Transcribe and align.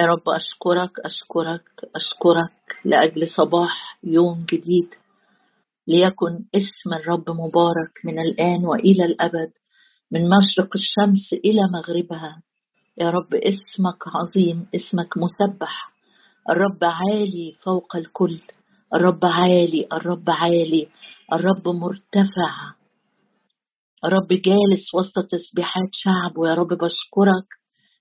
يا 0.00 0.04
رب 0.06 0.28
أشكرك 0.28 0.90
أشكرك 1.04 1.64
أشكرك 1.96 2.52
لأجل 2.84 3.28
صباح 3.28 3.98
يوم 4.04 4.44
جديد 4.52 4.94
ليكن 5.88 6.44
اسم 6.54 6.94
الرب 6.94 7.30
مبارك 7.30 7.92
من 8.04 8.18
الآن 8.18 8.64
وإلى 8.64 9.04
الأبد 9.04 9.50
من 10.12 10.20
مشرق 10.20 10.70
الشمس 10.74 11.32
إلى 11.44 11.60
مغربها. 11.72 12.42
يا 12.98 13.10
رب 13.10 13.34
اسمك 13.34 14.02
عظيم 14.14 14.66
اسمك 14.74 15.16
مسبح. 15.16 15.92
الرب 16.50 16.84
عالي 16.84 17.56
فوق 17.64 17.96
الكل. 17.96 18.40
الرب 18.94 19.24
عالي 19.24 19.86
الرب 19.92 20.30
عالي. 20.30 20.88
الرب 21.32 21.68
مرتفع. 21.68 22.54
الرب 24.04 24.28
جالس 24.28 24.94
وسط 24.94 25.26
تسبيحات 25.30 25.90
شعبه 25.92 26.48
يا 26.48 26.54
رب 26.54 26.68
بشكرك 26.68 27.48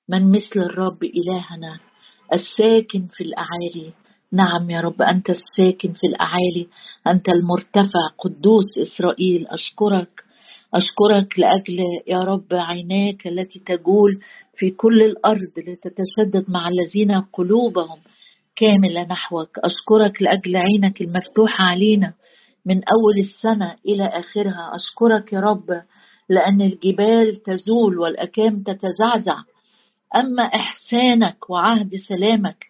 من 0.10 0.32
مثل 0.32 0.60
الرب 0.60 1.04
إلهنا. 1.04 1.89
الساكن 2.34 3.08
في 3.14 3.24
الأعالي. 3.24 3.94
نعم 4.32 4.70
يا 4.70 4.82
رب 4.82 5.02
أنت 5.02 5.30
الساكن 5.30 5.94
في 5.94 6.08
الأعالي. 6.08 6.68
أنت 7.08 7.30
المرتفع 7.30 8.04
قدوس 8.20 8.78
إسرائيل. 8.78 9.48
أشكرك 9.48 10.24
أشكرك 10.74 11.40
لأجل 11.40 11.80
يا 12.08 12.20
رب 12.20 12.46
عيناك 12.52 13.28
التي 13.28 13.60
تجول 13.60 14.20
في 14.56 14.72
كل 14.72 15.02
الأرض 15.02 15.52
لتتشدد 15.58 16.46
مع 16.50 16.68
الذين 16.68 17.12
قلوبهم 17.22 18.00
كاملة 18.56 19.04
نحوك. 19.04 19.50
أشكرك 19.60 20.22
لأجل 20.22 20.56
عينك 20.58 21.02
المفتوحة 21.02 21.64
علينا 21.64 22.14
من 22.66 22.76
أول 22.76 23.18
السنة 23.20 23.76
إلى 23.86 24.04
آخرها. 24.06 24.72
أشكرك 24.76 25.34
يا 25.34 25.40
رب 25.40 25.82
لأن 26.30 26.62
الجبال 26.62 27.36
تزول 27.36 28.00
والأكام 28.00 28.64
تتزعزع 28.64 29.38
أما 30.16 30.44
إحسانك 30.44 31.50
وعهد 31.50 31.96
سلامك 31.96 32.66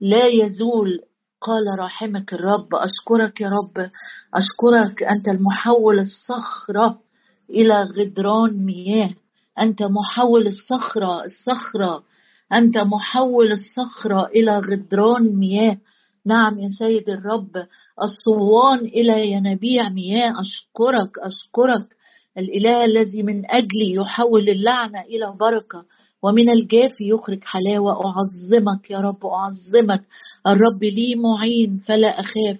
لا 0.00 0.26
يزول. 0.26 1.00
قال 1.40 1.78
راحمك 1.78 2.32
الرب 2.34 2.74
أشكرك 2.74 3.40
يا 3.40 3.48
رب 3.48 3.90
أشكرك 4.34 5.02
أنت 5.02 5.28
المحول 5.28 5.98
الصخرة 5.98 6.98
إلى 7.50 7.82
غدران 7.82 8.66
مياه. 8.66 9.10
أنت 9.60 9.82
محول 9.82 10.46
الصخرة 10.46 11.24
الصخرة 11.24 12.02
أنت 12.52 12.78
محول 12.78 13.52
الصخرة 13.52 14.26
إلى 14.26 14.58
غدران 14.58 15.38
مياه. 15.38 15.76
نعم 16.26 16.58
يا 16.58 16.68
سيد 16.78 17.08
الرب 17.10 17.66
الصوان 18.02 18.78
إلى 18.78 19.32
ينابيع 19.32 19.88
مياه. 19.88 20.32
أشكرك 20.40 21.18
أشكرك. 21.18 21.96
الإله 22.38 22.84
الذي 22.84 23.22
من 23.22 23.50
أجلي 23.50 23.92
يحول 23.94 24.48
اللعنة 24.48 25.00
إلى 25.00 25.34
بركة. 25.40 25.84
ومن 26.22 26.50
الجاف 26.50 27.00
يخرج 27.00 27.44
حلاوة 27.44 27.92
أعظمك 28.06 28.90
يا 28.90 28.98
رب 28.98 29.26
أعظمك. 29.26 30.02
الرب 30.46 30.84
لي 30.84 31.14
معين 31.14 31.80
فلا 31.86 32.20
أخاف. 32.20 32.58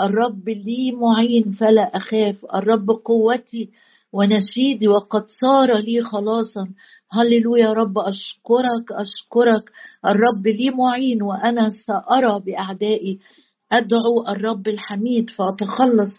الرب 0.00 0.48
لي 0.48 0.92
معين 0.92 1.52
فلا 1.52 1.96
أخاف. 1.96 2.36
الرب 2.54 2.90
قوتي 2.90 3.68
ونشيدي 4.12 4.88
وقد 4.88 5.24
صار 5.40 5.78
لي 5.78 6.02
خلاصا. 6.02 6.68
هللويا 7.12 7.62
يا 7.64 7.72
رب 7.72 7.98
أشكرك 7.98 8.92
أشكرك. 8.92 9.70
الرب 10.06 10.46
لي 10.46 10.70
معين 10.70 11.22
وأنا 11.22 11.70
سأرى 11.70 12.40
بأعدائي. 12.46 13.18
أدعو 13.72 14.28
الرب 14.28 14.68
الحميد 14.68 15.30
فأتخلص 15.30 16.10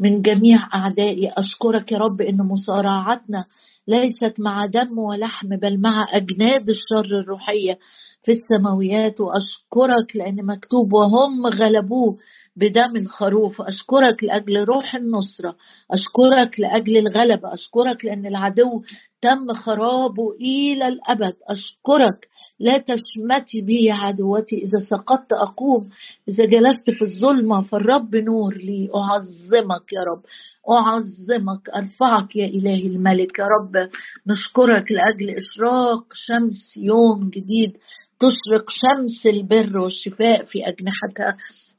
من 0.00 0.22
جميع 0.22 0.58
أعدائي. 0.74 1.32
أشكرك 1.36 1.92
يا 1.92 1.98
رب 1.98 2.20
إن 2.20 2.36
مصارعتنا 2.36 3.44
ليست 3.88 4.40
مع 4.40 4.66
دم 4.66 4.98
ولحم 4.98 5.48
بل 5.56 5.80
مع 5.80 6.06
أجناد 6.12 6.68
الشر 6.68 7.20
الروحية 7.20 7.78
في 8.24 8.32
السماويات. 8.32 9.20
وأشكرك 9.20 10.16
لأن 10.16 10.46
مكتوب 10.46 10.92
وهم 10.92 11.46
غلبوه 11.46 12.18
بدم 12.56 12.96
الخروف 12.96 13.62
أشكرك 13.62 14.24
لأجل 14.24 14.64
روح 14.64 14.94
النصرة. 14.94 15.54
أشكرك 15.90 16.60
لأجل 16.60 16.96
الغلبة 16.96 17.54
أشكرك 17.54 18.04
لأن 18.04 18.26
العدو 18.26 18.82
تم 19.22 19.52
خرابه 19.52 20.32
إلى 20.40 20.88
الأبد. 20.88 21.34
أشكرك 21.48 22.28
لا 22.60 22.78
تشمتي 22.78 23.60
بي 23.60 23.90
عدوتي. 23.90 24.56
إذا 24.56 24.80
سقطت 24.90 25.32
أقوم 25.32 25.88
إذا 26.28 26.44
جلست 26.44 26.90
في 26.90 27.02
الظلمة 27.02 27.62
فالرب 27.62 28.16
نور 28.16 28.54
لي. 28.54 28.90
أعظمك. 28.94 29.91
يا 29.92 30.00
رب. 30.00 30.22
أعظمك 30.70 31.70
أرفعك 31.76 32.36
يا 32.36 32.46
إلهي 32.46 32.86
الملك 32.86 33.38
يا 33.38 33.44
رب. 33.44 33.88
نشكرك 34.26 34.92
لأجل 34.92 35.36
إشراق 35.36 36.04
شمس 36.14 36.76
يوم 36.76 37.30
جديد. 37.30 37.72
تشرق 38.20 38.70
شمس 38.70 39.26
البر 39.26 39.78
والشفاء 39.78 40.44
في 40.44 40.68
أجنحتها. 40.68 41.36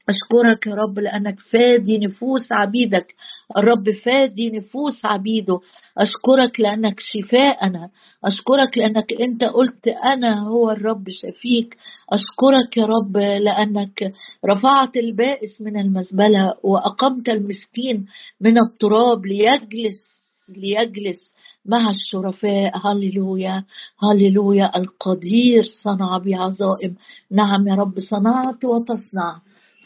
أشكرك 0.08 0.66
يا 0.66 0.74
رب 0.74 0.98
لأنك 0.98 1.40
فادي 1.40 1.98
نفوس 1.98 2.52
عبيدك. 2.52 3.14
الرب 3.56 3.90
فادي 3.90 4.50
نفوس 4.50 5.04
عبيده. 5.04 5.60
أشكرك 5.98 6.60
لأنك 6.60 7.00
شفاءنا. 7.00 7.90
أشكرك 8.24 8.78
لأنك 8.78 9.12
أنت 9.20 9.44
قلت 9.44 9.88
أنا 9.88 10.48
هو 10.48 10.70
الرب 10.70 11.04
شفيك. 11.08 11.76
أشكرك 12.12 12.76
يا 12.76 12.86
رب 12.86 13.16
لأنك 13.16 14.12
رفعت 14.46 14.96
البائس 14.96 15.60
من 15.60 15.80
المزبلة 15.80 16.54
وأقمت 16.62 17.28
المسكين 17.28 18.06
من 18.40 18.58
التراب 18.58 19.26
ليجلس 19.26 20.00
ليجلس 20.48 21.34
مع 21.66 21.90
الشرفاء. 21.90 22.72
هللويا 22.84 23.64
هللويا. 24.02 24.76
القدير 24.76 25.62
صنع 25.82 26.18
بعظائم. 26.18 26.96
نعم 27.30 27.68
يا 27.68 27.74
رب 27.74 28.00
صنعت 28.10 28.64
وتصنع 28.64 29.40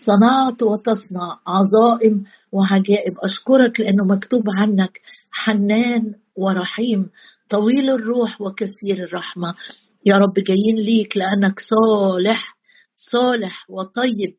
صنعت 0.06 0.62
وتصنع 0.62 1.38
عظائم 1.47 2.24
وعجائب. 2.52 3.14
أشكرك 3.18 3.80
لأنه 3.80 4.04
مكتوب 4.04 4.44
عنك 4.58 5.00
حنان 5.30 6.14
ورحيم 6.36 7.10
طويل 7.50 7.91
الروح 7.91 8.41
وكثير 8.41 9.04
الرحمة. 9.04 9.54
يا 10.06 10.18
رب 10.18 10.34
جايين 10.34 10.76
ليك 10.76 11.16
لأنك 11.16 11.60
صالح 11.60 12.56
صالح 13.12 13.70
وطيب. 13.70 14.34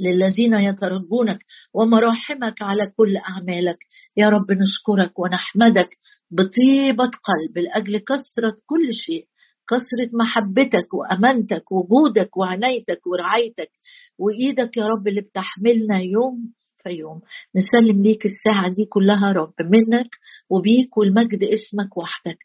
للذين 0.00 0.54
يترجونك 0.54 1.38
ومراحمك 1.74 2.62
على 2.62 2.92
كل 2.96 3.16
أعمالك. 3.16 3.78
يا 4.16 4.28
رب 4.28 4.52
نشكرك 4.52 5.18
ونحمدك 5.18 5.88
بطيبة 6.30 7.04
قلب 7.04 7.58
لأجل 7.58 7.98
كثرة 7.98 8.56
كل 8.66 8.92
شيء 8.92 9.26
كثرة 9.70 10.10
محبتك 10.20 10.94
وأمانتك 10.94 11.72
وجودك 11.72 12.36
وعنايتك 12.36 13.06
ورعايتك. 13.06 13.70
وإيدك 14.18 14.76
يا 14.76 14.84
رب 14.84 15.08
اللي 15.08 15.20
بتحملنا 15.20 15.98
يوم 15.98 16.52
فيوم. 16.82 17.20
نسلم 17.56 18.02
ليك 18.02 18.26
الساعة 18.26 18.68
دي 18.68 18.84
كلها 18.84 19.32
رب 19.32 19.54
منك 19.60 20.10
وبيك 20.50 20.96
والمجد 20.96 21.44
اسمك 21.44 21.96
وحدك. 21.96 22.38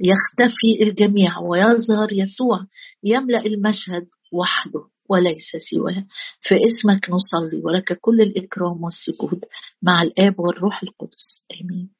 يختفي 0.00 0.82
الجميع 0.82 1.38
ويظهر 1.38 2.08
يسوع 2.12 2.66
يملأ 3.04 3.46
المشهد 3.46 4.06
وحده. 4.32 4.80
وليس 5.12 5.50
سواه 5.70 6.06
في 6.40 6.54
اسمك 6.54 7.10
نصلي 7.10 7.62
ولك 7.64 7.98
كل 8.00 8.20
الإكرام 8.20 8.84
والسجود 8.84 9.44
مع 9.82 10.02
الآب 10.02 10.40
والروح 10.40 10.82
القدس. 10.82 11.44
آمين. 11.60 11.90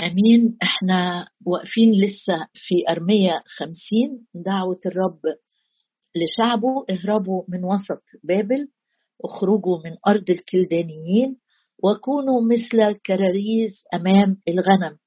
آمين. 0.00 0.56
إحنا 0.62 1.28
واقفين 1.46 1.92
لسه 1.92 2.46
في 2.54 2.74
أرمية 2.88 3.42
خمسين. 3.56 4.26
دعوة 4.34 4.80
الرب 4.86 5.20
لشعبه. 6.16 6.84
اهربوا 6.90 7.44
من 7.48 7.64
وسط 7.64 8.02
بابل. 8.24 8.68
اخرجوا 9.24 9.78
من 9.84 9.96
أرض 10.08 10.30
الكلدانيين. 10.30 11.36
وكونوا 11.84 12.40
مثل 12.42 12.98
كراريز 13.06 13.82
أمام 13.94 14.42
الغنم. 14.48 14.98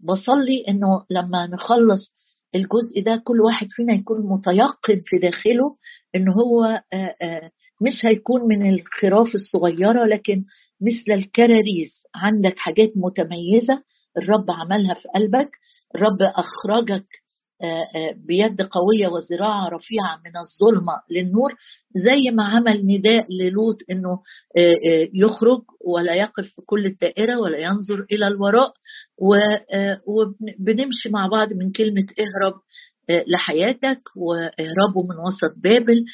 بصلي 0.00 0.64
إنه 0.68 1.04
لما 1.10 1.46
نخلص 1.46 2.14
الجزء 2.54 3.02
ده 3.06 3.22
كل 3.24 3.40
واحد 3.40 3.66
فينا 3.70 3.92
يكون 3.92 4.16
متيقن 4.20 5.02
في 5.04 5.18
داخله 5.22 5.76
إن 6.14 6.28
هو 6.28 6.82
مش 7.82 8.04
هيكون 8.04 8.40
من 8.48 8.74
الخراف 8.74 9.34
الصغيرة 9.34 10.04
لكن 10.04 10.44
مثل 10.80 11.12
الكراريز. 11.20 12.02
عندك 12.14 12.54
حاجات 12.58 12.92
متميزة 12.96 13.82
الرب 14.18 14.50
عملها 14.50 14.94
في 14.94 15.08
قلبك 15.14 15.50
الرب 15.94 16.22
آه، 16.22 16.34
بيد 18.26 18.62
قوية 18.62 19.08
وزراعة 19.08 19.68
رفيعة 19.68 20.20
من 20.24 20.32
الظلمة 20.36 20.92
للنور 21.10 21.54
زي 21.94 22.30
ما 22.32 22.44
عمل 22.44 22.86
نداء 22.86 23.26
للوط 23.30 23.76
إنه 23.90 24.10
آه، 24.56 25.08
يخرج 25.14 25.60
ولا 25.86 26.14
يقف 26.14 26.44
في 26.44 26.62
كل 26.66 26.86
الدائرة 26.86 27.38
ولا 27.40 27.58
ينظر 27.58 28.06
إلى 28.12 28.26
الوراء 28.26 28.72
وبنمشي 30.06 31.08
مع 31.10 31.26
بعض 31.26 31.52
من 31.52 31.72
كلمة 31.72 32.06
اهرب 32.18 32.60
لحياتك 33.26 34.00
واهربوا 34.16 35.02
من 35.02 35.18
وسط 35.26 35.54
بابل 35.56 36.04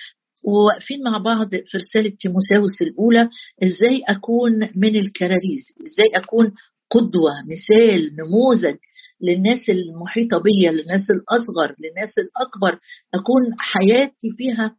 وواقفين 0.44 1.02
مع 1.02 1.18
بعض 1.18 1.50
في 1.50 1.76
رسالة 1.76 2.12
تيموساوس 2.20 2.82
الأولى 2.82 3.28
إزاي 3.62 4.02
أكون 4.08 4.52
من 4.76 4.96
الكراريس؟ 4.96 5.64
إزاي 5.86 6.08
أكون 6.24 6.52
قدوة 6.90 7.32
مثال 7.46 8.16
نموذج 8.16 8.76
للناس 9.20 9.70
المحيطة 9.70 10.38
بي 10.38 10.68
للناس 10.68 11.10
الأصغر 11.10 11.74
للناس 11.80 12.18
الأكبر. 12.18 12.78
أكون 13.14 13.42
حياتي 13.58 14.28
فيها 14.36 14.76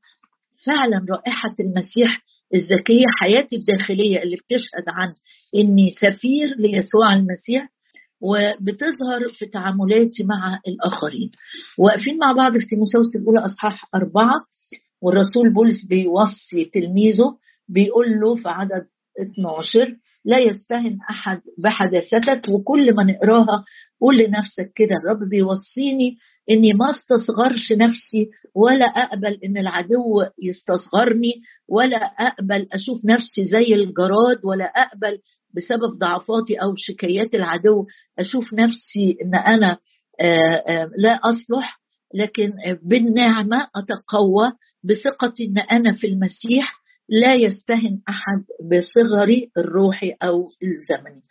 فعلا 0.66 1.06
رائحة 1.10 1.56
المسيح 1.60 2.22
الذكية 2.56 3.04
حياتي 3.20 3.56
الداخلية 3.56 4.24
اللي 4.24 4.36
بتشهد 4.36 4.86
عن 4.88 5.14
إني 5.56 5.90
سفير 6.02 6.56
ليسوع 6.58 7.14
المسيح 7.14 7.70
وبتظهر 8.22 9.30
في 9.34 9.46
تعاملاتي 9.46 10.24
مع 10.24 10.60
الآخرين. 10.68 11.32
واقفين 11.78 12.18
مع 12.18 12.32
بعض 12.32 12.58
في 12.58 12.66
تيموساوس 12.66 13.16
الأولى 13.16 13.40
أصحاح 13.46 13.90
أربعة 13.96 14.34
والرسول 15.02 15.54
بولس 15.54 15.86
بيوصي 15.86 16.66
تلميذه 16.74 17.38
بيقول 17.70 18.20
له 18.22 18.36
في 18.36 18.50
عدد 18.50 18.88
12 19.34 19.98
لا 20.28 20.38
يستهن 20.40 20.98
أحد 21.10 21.42
بحداثتك 21.58 22.50
وكل 22.50 22.96
ما 22.96 23.04
نقراها 23.04 23.64
قول 24.02 24.18
لنفسك 24.18 24.72
كده 24.76 24.96
الرب 25.04 25.30
بيوصيني 25.30 26.18
إني 26.52 26.74
ما 26.74 26.90
استصغرش 26.90 27.72
نفسي 27.72 28.30
ولا 28.56 28.86
أقبل 28.86 29.40
إن 29.46 29.58
العدو 29.58 30.24
يستصغرني 30.44 31.34
ولا 31.70 31.98
أقبل 31.98 32.68
أشوف 32.74 33.06
نفسي 33.06 33.46
زي 33.46 33.76
الجراد 33.76 34.40
ولا 34.44 34.66
أقبل 34.66 35.18
بسبب 35.56 35.98
ضعفاتي 36.00 36.56
أو 36.56 36.74
شكايات 36.78 37.36
العدو 37.36 37.86
أشوف 38.20 38.54
نفسي 38.54 39.18
إن 39.24 39.36
أنا 39.36 39.78
لا 40.98 41.20
أصلح. 41.24 41.80
لكن 42.16 42.54
بالنعمة 42.84 43.68
أتقوى 43.76 44.52
بثقتي 44.84 45.46
إن 45.46 45.58
أنا 45.58 45.94
في 45.94 46.08
المسيح 46.08 46.74
لا 47.10 47.34
يستهن 47.36 48.02
أحد 48.10 48.44
بصغري 48.72 49.52
الروحي 49.58 50.12
أو 50.24 50.50
الزمني 50.64 51.22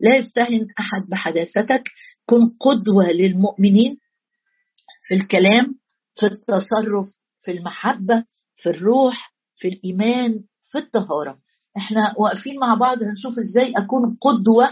لا 0.00 0.16
يستهن 0.16 0.66
أحد 0.80 1.08
بحداثتك. 1.08 1.82
كن 2.26 2.48
قدوة 2.60 3.10
للمؤمنين 3.12 3.96
في 5.08 5.14
الكلام 5.14 5.74
في 6.20 6.26
التصرف 6.26 7.06
في 7.42 7.50
المحبة 7.50 8.24
في 8.56 8.68
الروح 8.70 9.32
في 9.58 9.68
الإيمان 9.68 10.40
في 10.72 10.78
الطهارة. 10.78 11.38
إحنا 11.76 12.14
واقفين 12.18 12.58
مع 12.60 12.74
بعض 12.74 12.98
هنشوف 13.02 13.38
إزاي 13.38 13.72
أكون 13.76 14.16
قدوة 14.20 14.66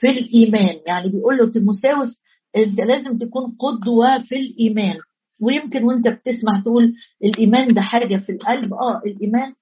في 0.00 0.10
الإيمان. 0.10 0.80
يعني 0.86 1.08
بيقول 1.08 1.36
له 1.36 1.50
تيموساوس 1.50 2.18
أنت 2.56 2.80
لازم 2.80 3.18
تكون 3.18 3.56
قدوة 3.58 4.22
في 4.22 4.36
الإيمان. 4.36 4.96
ويمكن 5.40 5.84
وأنت 5.84 6.08
بتسمع 6.08 6.60
تقول 6.64 6.94
الإيمان 7.24 7.74
ده 7.74 7.80
حاجة 7.80 8.16
في 8.16 8.32
القلب. 8.32 8.74
آه 8.74 9.02
الإيمان 9.06 9.48
آه 9.48 9.54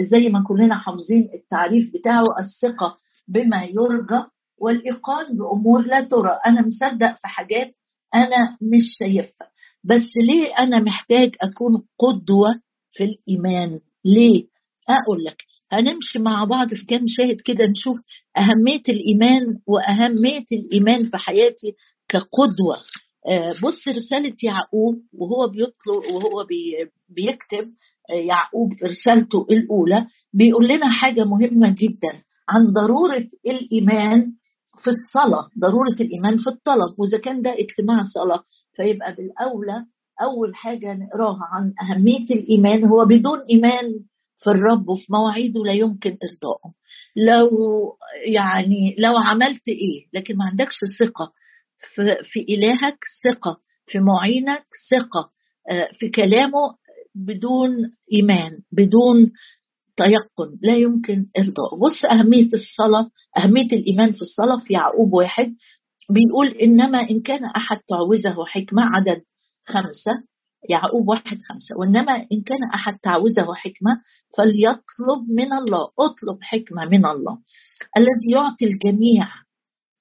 زي 0.00 0.28
ما 0.28 0.44
كلنا 0.48 0.78
حافظين 0.78 1.28
التعريف 1.34 1.92
بتاعه 1.94 2.24
الثقة 2.40 2.96
بما 3.28 3.64
يرجى 3.64 4.24
والإيقان 4.58 5.36
بأمور 5.36 5.86
لا 5.86 6.00
ترى. 6.00 6.38
أنا 6.46 6.66
مصدق 6.66 7.16
في 7.16 7.28
حاجات 7.28 7.74
أنا 8.14 8.58
مش 8.62 8.84
شايفها. 8.98 9.48
بس 9.84 10.06
ليه 10.16 10.54
أنا 10.58 10.78
محتاج 10.80 11.30
أكون 11.42 11.82
قدوة 11.98 12.60
في 12.92 13.04
الإيمان؟ 13.04 13.80
ليه؟ 14.04 14.44
أقول 14.88 15.24
لك 15.24 15.36
هنمشي 15.72 16.18
مع 16.18 16.44
بعض 16.44 16.74
في 16.74 16.84
كام 16.84 17.04
شاهد 17.06 17.40
كده 17.44 17.66
نشوف 17.66 17.96
أهمية 18.38 18.82
الإيمان 18.88 19.42
وأهمية 19.66 20.44
الإيمان 20.52 21.04
في 21.10 21.16
حياتي 21.16 21.72
كقدوة. 22.08 22.76
بص 23.62 23.88
رسالة 23.88 24.34
يعقوب 24.42 24.94
وهو 25.12 25.48
بيطلب 25.48 26.14
وهو 26.14 26.46
بيكتب 27.08 27.72
يعقوب 28.10 28.72
في 28.78 28.84
رسالته 28.86 29.46
الأولى 29.50 30.06
بيقول 30.32 30.68
لنا 30.68 30.90
حاجة 30.90 31.24
مهمة 31.24 31.74
جدا. 31.78 32.22
عن 32.48 32.72
ضرورة 32.72 33.26
الإيمان 33.46 34.32
في 34.78 34.90
الصلاة 34.90 35.48
ضرورة 35.58 35.96
الإيمان 36.00 36.36
في 36.38 36.46
الطلب. 36.50 36.94
وإذا 36.98 37.18
كان 37.18 37.42
ده 37.42 37.50
اجتماع 37.50 38.04
صلاة 38.14 38.42
فيبقى 38.76 39.14
بالأولى 39.14 39.84
أول 40.22 40.54
حاجة 40.54 40.94
نقراها 40.94 41.40
عن 41.52 41.72
أهمية 41.82 42.24
الإيمان. 42.30 42.84
هو 42.84 43.04
بدون 43.04 43.38
إيمان 43.50 43.92
في 44.38 44.50
الرب 44.50 44.88
وفي 44.88 45.06
مواعيده 45.12 45.64
لا 45.64 45.72
يمكن 45.72 46.10
إرضائه. 46.10 46.72
لو 47.16 47.48
يعني 48.26 48.96
لو 48.98 49.16
عملت 49.16 49.68
إيه 49.68 50.06
لكن 50.12 50.36
ما 50.36 50.44
عندكش 50.44 50.74
ثقة 50.98 51.32
في, 51.94 52.16
في 52.24 52.40
إلهك 52.40 52.98
ثقة 53.24 53.56
في 53.86 53.98
معينك 53.98 54.66
ثقة 54.90 55.30
في 55.98 56.08
كلامه 56.08 56.74
بدون 57.14 57.70
إيمان 58.12 58.58
بدون 58.72 59.32
تيقن 59.96 60.58
لا 60.62 60.74
يمكن 60.76 61.26
إرضاء. 61.38 61.78
بص 61.80 62.04
أهمية 62.04 62.48
الصلاة 62.54 63.10
أهمية 63.38 63.66
الإيمان 63.72 64.12
في 64.12 64.20
الصلاة 64.20 64.58
في 64.66 64.72
يعقوب 64.74 65.12
واحد 65.12 65.54
بيقول 66.10 66.48
إنما 66.48 67.10
إن 67.10 67.20
كان 67.20 67.44
أحد 67.44 67.76
تعوزه 67.88 68.44
حكمة 68.44 68.82
عدد 68.82 69.22
خمسة 69.66 70.12
يعقوب 70.70 71.08
واحد 71.08 71.38
خمسة. 71.48 71.76
وإنما 71.76 72.12
إن 72.12 72.42
كان 72.46 72.58
أحد 72.74 72.98
تعوزه 73.02 73.54
حكمة 73.54 74.00
فليطلب 74.38 75.30
من 75.30 75.52
الله 75.52 75.82
اطلب 75.98 76.38
حكمة 76.42 76.84
من 76.84 77.06
الله 77.06 77.38
الذي 77.96 78.30
يعطي 78.32 78.64
الجميع 78.64 79.28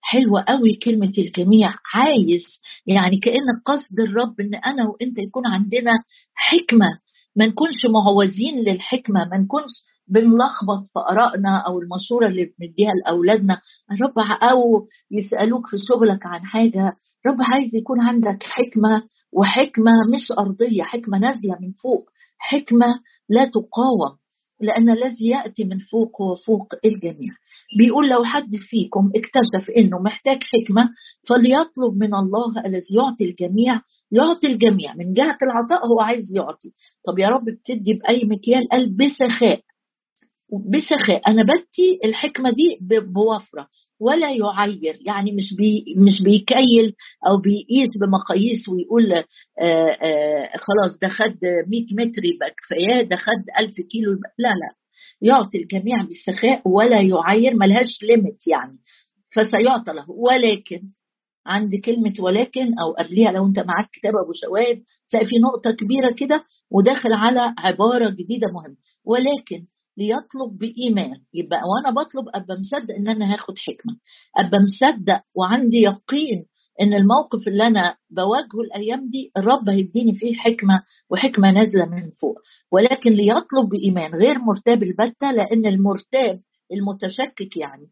حلوة 0.04 0.42
قوي 0.48 0.74
كلمة 0.84 1.12
الجميع 1.18 1.74
عايز 1.94 2.46
يعني 2.88 3.18
كأن 3.18 3.48
قصد 3.66 4.00
الرب 4.00 4.42
إن 4.42 4.56
أنا 4.56 4.90
وإنت 4.90 5.18
يكون 5.18 5.48
عندنا 5.48 5.92
حكمة 6.36 6.88
ما 7.36 7.46
نكونش 7.46 7.86
معوزين 7.90 8.60
للحكمة 8.60 9.20
ما 9.26 9.38
نكونش 9.38 9.72
بنلخبط 10.08 10.84
في 10.94 11.00
آرائنا 11.10 11.58
أو 11.58 11.80
المشورة 11.80 12.28
اللي 12.28 12.54
بنديها 12.60 12.92
لأولادنا. 13.06 13.62
الرب 13.92 14.20
أو 14.42 14.88
يسألوك 15.12 15.68
في 15.68 15.78
شغلك 15.78 16.26
عن 16.26 16.46
حاجة 16.46 16.94
رب 17.28 17.38
عايز 17.40 17.76
يكون 17.76 18.02
عندك 18.02 18.44
حكمة 18.44 19.04
وحكمة 19.34 19.92
مش 20.14 20.32
أرضية 20.40 20.84
حكمة 20.84 21.18
نازلة 21.18 21.58
من 21.62 21.72
فوق 21.84 22.10
حكمة 22.38 22.86
لا 23.30 23.46
تقاوم. 23.46 24.18
لأن 24.64 24.90
الذي 24.90 25.28
يأتي 25.28 25.64
من 25.64 25.80
فوق 25.92 26.22
هو 26.22 26.36
فوق 26.36 26.74
الجميع. 26.86 27.32
بيقول 27.78 28.10
لو 28.10 28.24
حد 28.24 28.56
فيكم 28.70 29.12
اكتشف 29.16 29.70
إنه 29.78 30.02
محتاج 30.06 30.38
حكمة 30.54 30.90
فليطلب 31.30 31.94
من 31.98 32.16
الله 32.16 32.66
الذي 32.66 32.92
يعطي 32.96 33.24
الجميع 33.30 33.82
يعطي 34.12 34.48
الجميع. 34.48 34.96
من 34.96 35.14
جهة 35.14 35.38
العطاء 35.44 35.88
هو 35.88 36.00
عايز 36.02 36.36
يعطي. 36.36 36.70
طب 37.08 37.20
يا 37.20 37.28
رب 37.28 37.46
بتدي 37.46 37.94
بأي 37.94 38.22
مكيال 38.26 38.70
قال 38.72 38.96
بسخاء. 38.98 39.62
بسخاء 40.60 41.22
أنا 41.28 41.44
بدي 41.44 42.00
الحكمة 42.06 42.50
دي 42.52 42.80
بوفرة 43.00 43.68
ولا 44.00 44.32
يعير 44.32 45.00
يعني 45.06 45.32
مش 45.32 45.54
بي 45.58 45.86
مش 45.98 46.22
بيكيل 46.24 46.94
أو 47.28 47.38
بيقيس 47.38 47.90
بمقاييس 48.02 48.70
ويقول 48.70 49.12
آآ 49.14 49.24
آآ 49.60 50.50
خلاص 50.58 50.98
ده 51.02 51.08
خد 51.10 51.38
100 51.44 52.08
متر 52.08 52.26
يبقى 52.26 52.50
كفاية 52.50 53.02
ده 53.04 53.16
خد 53.16 53.44
1000 53.60 53.72
كيلو 53.76 54.12
يبقى 54.12 54.34
لا 54.40 54.48
لا 54.50 54.76
يعطي 55.22 55.58
الجميع 55.58 55.96
بالسخاء 56.04 56.62
ولا 56.66 57.02
يعير 57.02 57.56
ملهاش 57.56 58.04
limit 58.04 58.48
يعني 58.48 58.78
فسيعطى 59.36 59.94
له. 59.94 60.06
ولكن 60.12 60.82
عند 61.46 61.76
كلمة 61.76 62.14
ولكن 62.20 62.62
أو 62.80 62.94
قبلها 63.00 63.32
لو 63.32 63.48
أنت 63.48 63.60
معاك 63.60 63.90
كتاب 63.94 64.14
أبو 64.24 64.32
شواهد 64.34 64.84
تلاقي 65.10 65.26
في 65.26 65.36
نقطة 65.44 65.72
كبيرة 65.72 66.14
كده 66.18 66.44
وداخل 66.72 67.14
على 67.14 67.54
عبارة 67.58 68.10
جديدة 68.10 68.48
مهمة. 68.54 68.76
ولكن 69.06 69.66
ليطلب 69.98 70.58
بإيمان. 70.60 71.18
يبقى 71.34 71.60
وأنا 71.70 71.96
بطلب 72.02 72.26
أبقى 72.34 72.58
مصدق 72.60 72.96
إن 72.96 73.08
أنا 73.08 73.34
هاخد 73.34 73.58
حكمة. 73.58 73.96
أبقى 74.38 74.60
مصدق 74.60 75.22
وعندي 75.36 75.78
يقين 75.82 76.46
إن 76.82 76.94
الموقف 76.94 77.48
اللي 77.48 77.68
أنا 77.68 77.96
بواجهه 78.10 78.62
الأيام 78.66 79.10
دي 79.10 79.32
الرب 79.38 79.70
هيديني 79.70 80.16
فيه 80.16 80.36
حكمة 80.36 80.84
وحكمة 81.10 81.52
نازلة 81.52 81.86
من 81.86 82.10
فوق. 82.22 82.38
ولكن 82.72 83.12
ليطلب 83.12 83.70
بإيمان 83.70 84.12
غير 84.16 84.40
مرتاب 84.40 84.84
البتة 84.84 85.32
لأن 85.32 85.66
المرتاب 85.66 86.40
المتشكك 86.74 87.58
يعني 87.58 87.88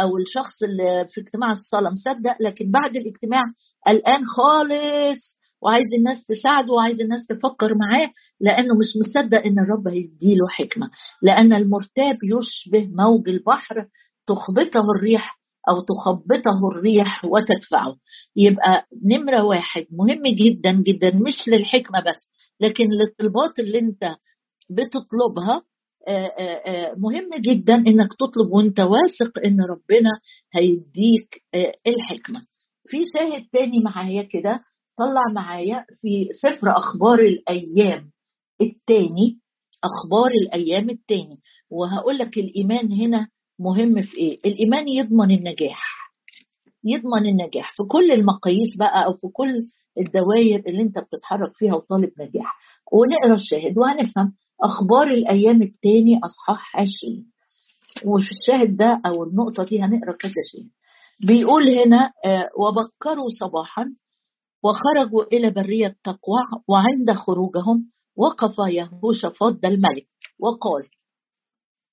أو 0.00 0.18
الشخص 0.18 0.62
اللي 0.62 1.06
في 1.08 1.20
اجتماع 1.20 1.52
الصلاة 1.52 1.90
مصدق 1.90 2.36
لكن 2.40 2.70
بعد 2.70 2.96
الاجتماع 2.96 3.40
قلقان 3.86 4.24
خالص 4.24 5.39
وعايز 5.62 5.94
الناس 5.98 6.24
تساعده 6.24 6.72
وعايز 6.72 7.00
الناس 7.00 7.26
تفكر 7.26 7.74
معاه 7.74 8.10
لأنه 8.40 8.74
مش 8.74 8.86
مصدق 9.04 9.38
إن 9.46 9.58
الرب 9.58 9.88
هيديله 9.88 10.48
حكمة. 10.48 10.90
لأن 11.22 11.52
المرتاب 11.52 12.16
يشبه 12.24 12.88
موج 13.04 13.28
البحر 13.28 13.86
تخبطه 14.26 14.84
الريح 14.96 15.40
أو 15.68 15.80
تخبطه 15.80 16.60
الريح 16.72 17.24
وتدفعه. 17.24 17.96
يبقى 18.36 18.86
نمرة 19.12 19.42
واحد 19.44 19.86
مهم 19.90 20.22
جدا 20.26 20.72
جدا 20.72 21.10
مش 21.16 21.48
للحكمة 21.48 22.00
بس 22.00 22.30
لكن 22.60 22.84
للطلبات 22.90 23.58
اللي 23.58 23.78
أنت 23.78 24.16
بتطلبها 24.70 25.62
مهم 26.96 27.28
جدا 27.40 27.74
إنك 27.74 28.08
تطلب 28.14 28.50
وأنت 28.52 28.80
واثق 28.80 29.38
إن 29.44 29.60
ربنا 29.60 30.10
هيديك 30.54 31.42
الحكمة. 31.86 32.40
في 32.86 32.96
شاهد 33.16 33.42
تاني 33.52 33.78
معايا 33.84 34.22
كده 34.22 34.60
طلع 35.00 35.32
معايا 35.34 35.84
في 36.00 36.28
سفر 36.42 36.70
أخبار 36.78 37.18
الأيام 37.18 38.10
التاني 38.60 39.38
أخبار 39.84 40.30
الأيام 40.42 40.90
التاني. 40.90 41.38
وهقول 41.70 42.18
لك 42.18 42.38
الإيمان 42.38 42.92
هنا 42.92 43.28
مهم 43.58 44.02
في 44.02 44.16
إيه؟ 44.16 44.38
الإيمان 44.46 44.88
يضمن 44.88 45.30
النجاح 45.30 46.12
يضمن 46.84 47.26
النجاح 47.28 47.76
في 47.76 47.82
كل 47.82 48.10
المقاييس 48.12 48.76
بقى 48.76 49.04
أو 49.04 49.12
في 49.12 49.28
كل 49.32 49.66
الدوائر 49.98 50.62
اللي 50.66 50.82
أنت 50.82 50.98
بتتحرك 50.98 51.52
فيها 51.56 51.74
وطالب 51.74 52.10
نجاح. 52.20 52.58
ونقرأ 52.92 53.34
الشاهد 53.34 53.78
وهنفهم 53.78 54.32
أخبار 54.62 55.06
الأيام 55.06 55.62
الثاني 55.62 56.20
أصحاح 56.24 56.76
20 56.76 56.90
وفي 58.04 58.28
الشاهد 58.30 58.76
ده 58.76 59.00
أو 59.06 59.24
النقطة 59.24 59.64
دي 59.64 59.82
هنقرأ 59.82 60.12
كذا 60.16 60.32
شيء. 60.52 60.66
بيقول 61.26 61.68
هنا 61.68 62.12
آه، 62.26 62.48
وبكروا 62.58 63.28
صباحا 63.40 63.84
وخرجوا 64.64 65.24
إلى 65.32 65.50
برية 65.50 65.96
تقوى 66.04 66.40
وعند 66.68 67.12
خروجهم 67.12 67.90
وقف 68.16 68.54
يهوشافاط 68.68 69.52
ده 69.52 69.68
الملك 69.68 70.06
وقال 70.38 70.88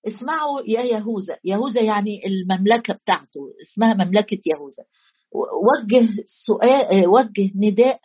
اسمعوا 0.08 0.62
يا 0.68 0.82
يهوذا. 0.82 1.38
يهوذا 1.44 1.82
يعني 1.82 2.22
المملكة 2.28 2.94
بتاعته 2.94 3.40
اسمها 3.62 3.94
مملكة 3.94 4.40
يهوذا. 4.46 4.84
وجه 5.34 6.10
سؤال 6.46 7.08
وجه 7.08 7.52
نداء 7.56 8.00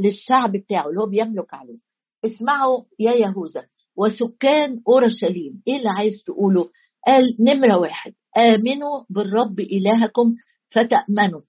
للشعب 0.00 0.52
بتاعه 0.52 0.88
اللي 0.88 1.00
هو 1.00 1.06
بيملك 1.06 1.54
عليه 1.54 1.78
اسمعوا 2.24 2.82
يا 3.00 3.12
يهوذا 3.12 3.66
وسكان 3.96 4.80
أورشليم 4.88 5.62
إيه 5.68 5.76
اللي 5.76 5.88
عايز 5.98 6.22
تقوله؟ 6.26 6.68
قال 7.06 7.22
نمرة 7.40 7.78
واحد 7.78 8.12
آمنوا 8.36 9.04
بالرب 9.10 9.60
إلهكم 9.60 10.34
فتأمنوا. 10.70 11.40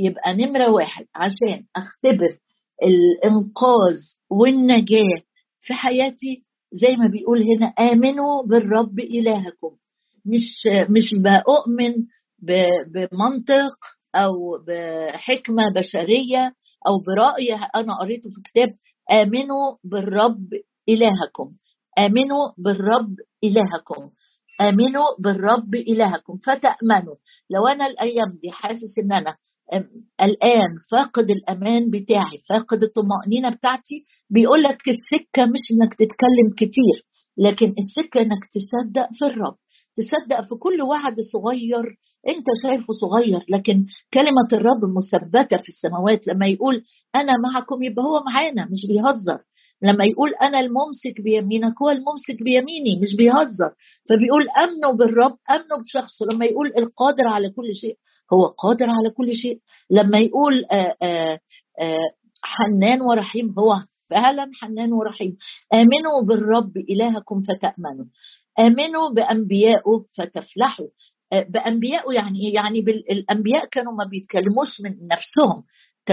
يبقى 0.00 0.34
نمرة 0.34 0.70
واحد 0.70 1.06
عشان 1.14 1.64
أختبر 1.76 2.38
الإنقاذ 2.82 3.96
والنجاة 4.30 5.22
في 5.60 5.74
حياتي. 5.74 6.44
زي 6.72 6.96
ما 6.96 7.06
بيقول 7.06 7.42
هنا 7.42 7.66
آمنوا 7.66 8.42
بالرب 8.46 8.98
إلهكم. 8.98 9.70
مش 10.26 10.66
مش 10.90 11.14
بؤمن 11.14 11.94
بمنطق 12.94 13.76
أو 14.14 14.58
بحكمة 14.66 15.62
بشرية 15.76 16.52
أو 16.86 16.98
برأي 16.98 17.54
أنا 17.74 17.94
قريته 18.00 18.30
في 18.30 18.40
كتاب 18.50 18.74
آمنوا 19.12 19.76
بالرب 19.84 20.48
إلهكم. 20.88 21.52
آمنوا 21.98 22.48
بالرب 22.58 23.14
إلهكم. 23.44 24.10
آمنوا 24.60 25.06
بالرب 25.18 25.74
إلهكم. 25.74 26.36
فتأمنوا. 26.36 27.14
لو 27.50 27.66
أنا 27.66 27.86
الأيام 27.86 28.38
دي 28.42 28.50
حاسس 28.50 28.98
إن 28.98 29.12
أنا 29.12 29.36
الآن 30.22 30.70
فاقد 30.90 31.30
الأمان 31.30 31.90
بتاعي 31.90 32.38
فاقد 32.48 32.82
الطمأنينة 32.82 33.50
بتاعتي. 33.56 34.04
بيقول 34.30 34.62
لك 34.62 34.78
السكة 34.88 35.46
مش 35.46 35.60
إنك 35.72 35.94
تتكلم 35.94 36.48
كتير 36.56 37.06
لكن 37.38 37.74
السكة 37.78 38.20
إنك 38.20 38.44
تصدق 38.54 39.08
في 39.18 39.24
الرب. 39.26 39.56
تصدق 39.96 40.40
في 40.48 40.54
كل 40.54 40.82
وعد 40.82 41.16
صغير 41.32 41.84
أنت 42.28 42.46
شايفه 42.66 42.92
صغير 42.92 43.40
لكن 43.48 43.84
كلمة 44.14 44.48
الرب 44.52 44.80
مثبتة 44.96 45.56
في 45.56 45.68
السماوات 45.68 46.26
لما 46.28 46.46
يقول 46.46 46.82
أنا 47.14 47.32
معكم 47.44 47.82
يبقى 47.82 48.04
هو 48.04 48.22
معانا 48.32 48.64
مش 48.64 48.86
بيهزر. 48.88 49.38
لما 49.82 50.04
يقول 50.04 50.34
أنا 50.42 50.60
الممسك 50.60 51.20
بيمينك 51.24 51.74
هو 51.82 51.90
الممسك 51.90 52.42
بيميني 52.44 53.00
مش 53.02 53.16
بيهزر. 53.16 53.70
فبيقول 54.08 54.42
امنوا 54.58 54.92
بالرب 54.92 55.36
امنوا 55.50 55.82
بشخصه. 55.84 56.26
لما 56.26 56.44
يقول 56.44 56.72
القادر 56.78 57.26
على 57.26 57.50
كل 57.50 57.74
شيء 57.80 57.96
هو 58.32 58.46
قادر 58.46 58.86
على 58.90 59.10
كل 59.10 59.32
شيء. 59.32 59.58
لما 59.90 60.18
يقول 60.18 60.64
آآ 60.72 60.96
آآ 61.02 61.38
آآ 61.80 61.98
حنان 62.42 63.00
ورحيم 63.02 63.54
هو 63.58 63.76
فعلا 64.10 64.50
حنان 64.54 64.92
ورحيم. 64.92 65.36
آمنوا 65.74 66.22
بالرب 66.28 66.76
إلهكم 66.76 67.40
فتأمنوا. 67.40 68.06
آمنوا 68.58 69.10
بأنبيائه 69.14 70.04
فتفلحوا. 70.18 70.86
بأنبيائه 71.32 72.12
يعني 72.14 72.38
إيه؟ 72.40 72.54
يعني 72.54 72.78
الأنبياء 73.10 73.66
كانوا 73.72 73.92
ما 73.92 74.04
بيتكلموش 74.04 74.80
من 74.80 74.90
نفسهم. 74.90 75.62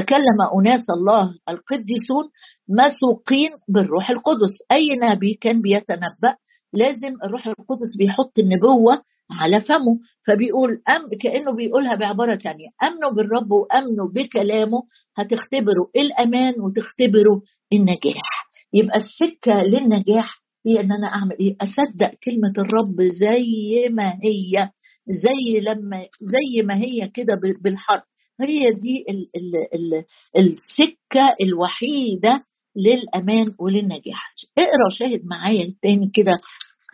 تكلم 0.01 0.39
أناس 0.59 0.85
الله 0.89 1.23
القديسون 1.49 2.25
مسوقين 2.69 3.49
بالروح 3.69 4.09
القدس. 4.09 4.53
أي 4.71 4.95
نبي 5.03 5.33
كان 5.41 5.61
بيتنبأ 5.61 6.35
لازم 6.73 7.13
الروح 7.23 7.47
القدس 7.47 7.91
بيحط 7.99 8.39
النبوة 8.39 9.01
على 9.31 9.61
فمه. 9.61 9.99
فبيقول 10.27 10.71
أم 10.89 11.09
كأنه 11.21 11.55
بيقولها 11.55 11.95
بعبارة 11.95 12.35
تانية. 12.35 12.67
أمنوا 12.83 13.11
بالرب 13.11 13.51
وأمنوا 13.51 14.07
بكلامه. 14.13 14.81
هتختبروا 15.17 15.87
الأمان 15.95 16.53
وتختبروا 16.61 17.41
النجاح. 17.73 18.47
يبقى 18.73 18.97
السكة 18.97 19.63
للنجاح 19.63 20.43
هي 20.65 20.79
إن 20.79 20.91
أنا 20.91 21.07
أعمل 21.07 21.37
إيه؟ 21.39 21.55
أصدق 21.61 22.11
كلمة 22.23 22.53
الرب 22.57 23.01
زي 23.01 23.89
ما 23.89 24.09
هي 24.23 24.69
زي 25.07 25.59
لما 25.59 25.99
زي 26.21 26.63
ما 26.63 26.75
هي 26.75 27.07
كده 27.13 27.39
بالحرف. 27.61 28.03
هي 28.41 28.71
دي 28.73 29.05
ال 29.09 29.29
ال 29.35 29.55
ال 29.73 30.05
السكة 30.37 31.35
الوحيدة 31.41 32.45
للأمان 32.75 33.55
وللنجاح. 33.59 34.33
اقرأ 34.57 34.89
شاهد 34.91 35.25
معايا 35.25 35.75
تاني 35.81 36.11
كده 36.13 36.31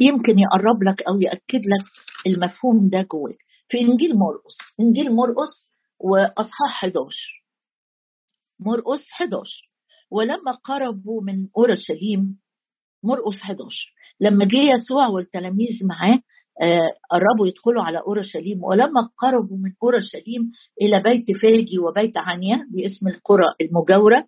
يمكن 0.01 0.39
يقرب 0.39 0.83
لك 0.83 1.01
أو 1.01 1.21
يأكد 1.21 1.59
لك 1.65 1.85
المفهوم 2.27 2.89
ده 2.89 3.01
جواك. 3.01 3.37
في 3.69 3.81
إنجيل 3.81 4.15
مرقس 4.17 4.57
إنجيل 4.79 5.11
مرقس 5.15 5.67
وأصحاح 5.99 6.83
11 6.83 7.43
مرقس 8.59 9.05
11 9.13 9.69
ولما 10.11 10.51
قربوا 10.51 11.21
من 11.23 11.47
أورشليم 11.57 12.39
مرقس 13.03 13.41
11 13.41 13.93
لما 14.19 14.45
جه 14.45 14.57
يسوع 14.75 15.07
والتلاميذ 15.07 15.85
معاه 15.85 16.19
آه، 16.61 16.89
قربوا 17.11 17.47
يدخلوا 17.47 17.83
على 17.83 17.99
أورشليم 17.99 18.63
ولما 18.63 19.09
قربوا 19.17 19.57
من 19.57 19.71
أورشليم 19.83 20.51
إلى 20.81 21.01
بيت 21.03 21.37
فاجي 21.41 21.79
وبيت 21.79 22.17
عنيا 22.17 22.67
دي 22.71 22.85
اسم 22.85 23.07
القرى 23.07 23.45
المجاورة 23.61 24.27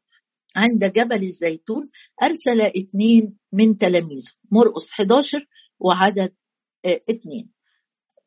عند 0.55 0.85
جبل 0.85 1.23
الزيتون 1.23 1.89
أرسل 2.23 2.61
اثنين 2.61 3.37
من 3.53 3.77
تلاميذه 3.77 4.31
مرقس 4.51 4.89
11 4.99 5.27
وعدد 5.79 6.31
آه، 6.85 7.01
اثنين 7.09 7.49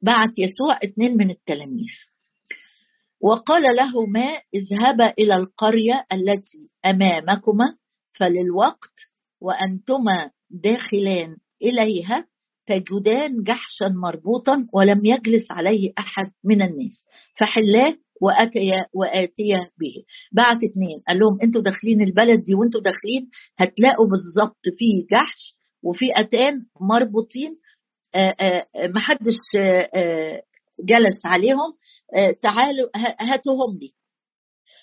بعت 0.02 0.38
يسوع 0.38 0.78
اثنين 0.84 1.16
من 1.16 1.30
التلاميذ. 1.30 1.88
وقال 3.20 3.62
لهما 3.76 4.26
اذهبا 4.54 5.14
إلى 5.18 5.36
القرية 5.36 6.06
التي 6.12 6.70
أمامكما 6.86 7.76
فللوقت 8.12 8.94
وأنتما 9.40 10.30
داخلان 10.50 11.36
إليها 11.62 12.26
تجدان 12.66 13.42
جحشا 13.42 13.88
مربوطا 14.02 14.66
ولم 14.74 15.00
يجلس 15.04 15.46
عليه 15.50 15.92
أحد 15.98 16.30
من 16.44 16.62
الناس 16.62 17.04
فحلاه 17.38 17.94
وأتيا 18.20 18.86
وآتيا 18.94 19.58
به. 19.80 19.94
بعت 20.32 20.56
اثنين 20.56 21.00
قال 21.08 21.18
لهم 21.18 21.38
أنتوا 21.42 21.62
داخلين 21.62 22.02
البلد 22.02 22.44
دي 22.44 22.54
وأنتوا 22.54 22.80
داخلين 22.80 23.30
هتلاقوا 23.58 24.06
بالظبط 24.08 24.60
في 24.78 25.06
جحش 25.12 25.54
وفي 25.82 26.04
اتان 26.20 26.66
مربوطين 26.80 27.56
محدش 28.94 29.36
جلس 30.84 31.26
عليهم 31.26 31.72
تعالوا 32.42 32.88
هاتوهم 33.20 33.78
لي. 33.80 33.97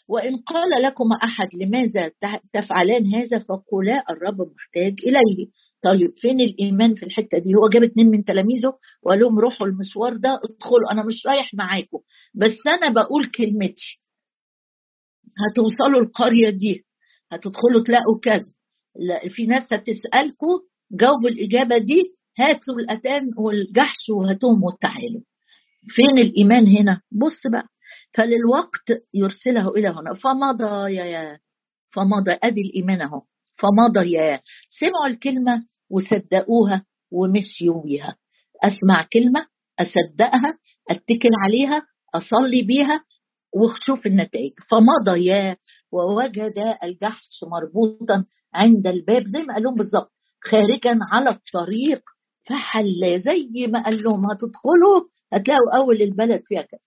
وإن 0.07 0.35
قال 0.35 0.81
لكم 0.83 1.05
أحد 1.23 1.47
لماذا 1.61 2.11
تفعلان 2.53 3.05
هذا 3.15 3.39
فقولا 3.39 4.03
الرب 4.09 4.37
محتاج 4.55 4.93
إليه. 5.07 5.47
طيب 5.83 6.11
فين 6.21 6.41
الإيمان 6.41 6.95
في 6.95 7.03
الحتة 7.05 7.37
دي؟ 7.37 7.49
هو 7.61 7.69
جاب 7.69 7.83
اتنين 7.83 8.07
من 8.07 8.23
تلاميذه 8.25 8.73
وقال 9.03 9.19
لهم 9.19 9.39
روحوا 9.39 9.67
المشوار 9.67 10.17
ده 10.17 10.29
ادخلوا 10.43 10.91
أنا 10.91 11.03
مش 11.05 11.25
رايح 11.27 11.53
معاكم 11.53 11.99
بس 12.35 12.57
أنا 12.67 12.89
بقول 12.89 13.31
كلمتي. 13.31 13.99
هتوصلوا 15.49 16.01
القرية 16.01 16.49
دي 16.49 16.85
هتدخلوا 17.31 17.83
تلاقوا 17.85 18.19
كذا. 18.23 18.51
في 19.29 19.45
ناس 19.45 19.73
هتسألكم 19.73 20.47
جاوبوا 20.91 21.29
الإجابة 21.29 21.77
دي 21.77 22.15
هاتوا 22.39 22.73
الأتان 22.79 23.21
والجحش 23.37 24.09
وهاتوهم 24.09 24.63
وتعالوا. 24.63 25.21
فين 25.87 26.17
الإيمان 26.17 26.67
هنا؟ 26.67 27.01
بص 27.11 27.41
بقى. 27.51 27.67
فللوقت 28.15 29.03
يرسله 29.13 29.69
إلى 29.69 29.87
هنا. 29.87 30.13
فمضى 30.13 30.95
يا 30.95 31.39
فمضى 31.93 32.31
أدي 32.43 32.61
الإيمان 32.61 33.01
أهو. 33.01 33.21
فمضى 33.55 34.11
يا 34.13 34.41
سمعوا 34.79 35.07
الكلمة 35.07 35.63
وصدقوها 35.89 36.85
ومشيوا 37.11 37.83
بيها 37.83 38.15
أسمع 38.63 39.07
كلمة 39.13 39.47
أصدقها 39.79 40.57
أتكل 40.89 41.29
عليها 41.43 41.85
أصلي 42.15 42.61
بيها 42.61 43.03
وشوف 43.55 44.05
النتائج. 44.05 44.53
فمضى 44.69 45.25
يا 45.25 45.57
ووجد 45.91 46.53
الجحش 46.83 47.43
مربوطا 47.51 48.25
عند 48.53 48.87
الباب 48.87 49.23
زي 49.27 49.43
ما 49.43 49.53
قال 49.53 49.63
لهم 49.63 49.75
بالظبط 49.75 50.11
خارجا 50.43 50.99
على 51.11 51.29
الطريق. 51.29 52.01
فحل 52.49 53.19
زي 53.19 53.67
ما 53.67 53.83
قال 53.83 54.03
لهم 54.03 54.25
هتدخلوا؟ 54.31 55.09
هتلاقوا 55.33 55.77
أول 55.77 56.01
البلد 56.01 56.41
فيها 56.45 56.61
كذا. 56.61 56.79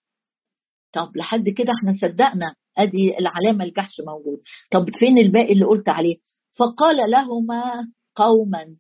طب 0.92 1.16
لحد 1.16 1.44
كده 1.48 1.72
إحنا 1.80 1.92
صدقنا 2.02 2.54
ادي 2.78 3.18
العلامة 3.18 3.64
الجحش 3.64 4.00
موجود. 4.06 4.38
طب 4.72 4.86
فين 4.98 5.18
الباقي 5.18 5.52
اللي 5.52 5.64
قلت 5.64 5.88
عليه؟ 5.88 6.16
فقال 6.58 6.96
لهما 7.10 7.88
قوما 8.16 8.76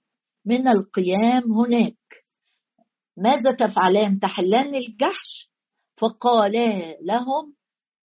من 0.46 0.68
القيام 0.68 1.52
هناك. 1.52 1.94
ماذا 3.16 3.52
تفعلان؟ 3.58 4.20
تحلان 4.20 4.74
الجحش؟ 4.74 5.50
فقالا 6.00 6.96
لهم 7.02 7.54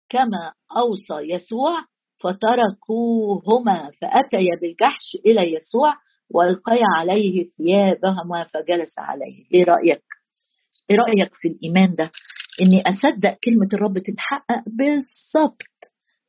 كما 0.10 0.54
أوصى 0.78 1.34
يسوع 1.34 1.86
فتركوهما 2.20 3.92
فأتيا 4.02 4.52
بالجحش 4.62 5.18
إلى 5.26 5.54
يسوع 5.54 5.94
وألقيا 6.30 6.86
عليه 6.98 7.50
ثيابهما 7.58 8.44
فجلس 8.44 8.94
عليه. 8.98 9.46
إيه 9.54 9.64
رأيك؟ 9.64 10.04
إيه 10.90 10.96
رأيك 10.98 11.34
في 11.34 11.48
الإيمان 11.48 11.96
ده؟ 11.96 12.12
إني 12.62 12.82
أصدق 12.88 13.38
كلمة 13.44 13.68
الرب 13.74 13.98
تتحقق 13.98 14.64
بالظبط 14.68 15.62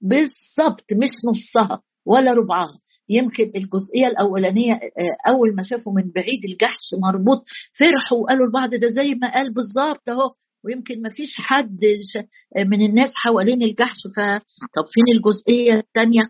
بالظبط 0.01 0.85
مش 0.93 1.11
نصها 1.25 1.83
ولا 2.07 2.33
ربعها. 2.33 2.79
يمكن 3.09 3.53
الجزئية 3.57 4.07
الأولانية 4.07 4.73
آه، 4.75 5.31
أول 5.31 5.55
ما 5.55 5.63
شافوا 5.63 5.93
من 5.93 6.11
بعيد 6.15 6.45
الجحش 6.51 6.95
مربوط 7.03 7.45
فرحوا 7.79 8.19
وقالوا 8.19 8.47
لبعض 8.47 8.71
ده 8.75 8.89
زي 8.89 9.15
ما 9.15 9.35
قال 9.35 9.53
بالظبط 9.55 10.09
أهو. 10.09 10.33
ويمكن 10.65 11.03
ما 11.03 11.11
فيش 11.11 11.35
حد 11.37 11.79
من 12.57 12.87
الناس 12.87 13.11
حوالين 13.15 13.63
الجحش. 13.63 13.97
فطب 14.17 14.87
فين 14.93 15.17
الجزئية 15.17 15.75
الثانية 15.79 16.23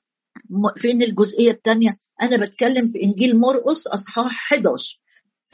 فين 0.76 1.02
الجزئية 1.02 1.50
الثانية 1.50 1.96
أنا 2.22 2.46
بتكلم 2.46 2.88
في 2.88 3.02
إنجيل 3.02 3.38
مرقس 3.38 3.86
أصحاح 3.86 4.52
11 4.52 4.72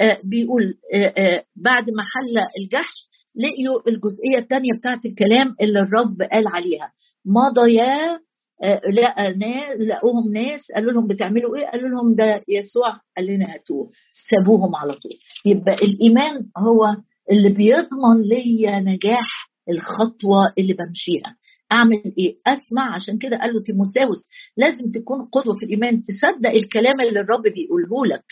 آه، 0.01 0.21
بيقول 0.25 0.75
آه، 0.95 1.45
بعد 1.57 1.91
ما 1.91 2.03
حل 2.03 2.45
الجحش 2.63 3.09
لقيوا 3.37 3.81
الجزئية 3.89 4.39
الثانية 4.39 4.73
بتاعت 4.79 5.05
الكلام 5.07 5.55
اللي 5.61 5.81
الرب 5.81 6.23
قال 6.33 6.49
عليها. 6.49 6.93
مضيا 7.27 8.19
آه، 8.63 8.81
لقى 8.95 9.33
ناس 9.35 9.81
لقوهم 9.81 10.33
ناس 10.33 10.61
قالوا 10.75 10.93
لهم 10.93 11.07
بتعملوا 11.07 11.57
إيه؟ 11.57 11.67
قالوا 11.67 11.89
لهم 11.89 12.15
ده 12.15 12.43
يسوع 12.49 12.91
قال 13.17 13.27
لنا 13.27 13.55
هاتوه. 13.55 13.91
سابوهم 14.31 14.77
على 14.77 14.93
طول. 14.93 15.13
يبقى 15.47 15.75
الإيمان 15.75 16.35
هو 16.59 16.97
اللي 17.33 17.49
بيضمن 17.49 18.23
ليا 18.23 18.81
نجاح 18.81 19.51
الخطوة 19.71 20.53
اللي 20.59 20.73
بمشيها. 20.73 21.37
أعمل 21.73 22.03
إيه؟ 22.19 22.37
أسمع. 22.47 22.95
عشان 22.95 23.19
كده 23.19 23.37
قال 23.39 23.55
له 23.55 23.63
تيموساوس 23.63 24.25
لازم 24.57 24.91
تكون 24.93 25.25
قدوة 25.33 25.55
في 25.55 25.65
الإيمان. 25.65 26.03
تصدق 26.03 26.51
الكلام 26.51 27.01
اللي 27.01 27.21
الرب 27.21 27.43
بيقوله 27.43 28.07
لك. 28.17 28.25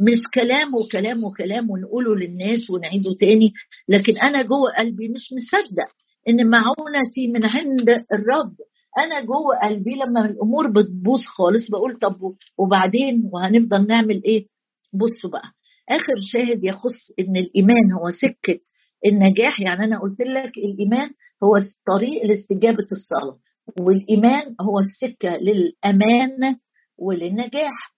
مش 0.00 0.18
كلام 0.34 0.68
وكلام 0.74 1.24
وكلام 1.24 1.70
ونقوله 1.70 2.16
للناس 2.16 2.70
ونعيده 2.70 3.10
تاني 3.20 3.52
لكن 3.88 4.18
أنا 4.18 4.42
جوه 4.42 4.70
قلبي 4.78 5.08
مش 5.08 5.28
مصدق 5.36 5.88
إن 6.28 6.46
معونتي 6.50 7.26
من 7.34 7.44
عند 7.44 7.88
الرب. 8.12 8.54
أنا 8.98 9.20
جوه 9.20 9.58
قلبي 9.62 9.90
لما 9.94 10.24
الأمور 10.24 10.70
بتبوظ 10.70 11.20
خالص 11.24 11.70
بقول 11.70 11.98
طب 11.98 12.16
وبعدين 12.58 13.30
وهنفضل 13.32 13.86
نعمل 13.86 14.22
إيه؟ 14.24 14.46
بصوا 14.92 15.30
بقى 15.30 15.52
آخر 15.88 16.14
شاهد 16.32 16.64
يخص 16.64 17.10
إن 17.20 17.36
الإيمان 17.36 17.92
هو 17.92 18.10
سكة 18.10 18.58
النجاح 19.06 19.60
يعني 19.60 19.84
أنا 19.84 19.98
قلت 19.98 20.20
لك 20.20 20.58
الإيمان 20.58 21.10
هو 21.44 21.56
طريق 21.86 22.24
لاستجابة 22.24 22.86
الصلاة 22.92 23.38
والإيمان 23.80 24.42
هو 24.60 24.78
السكة 24.78 25.36
للأمان 25.36 26.56
وللنجاح. 26.98 27.91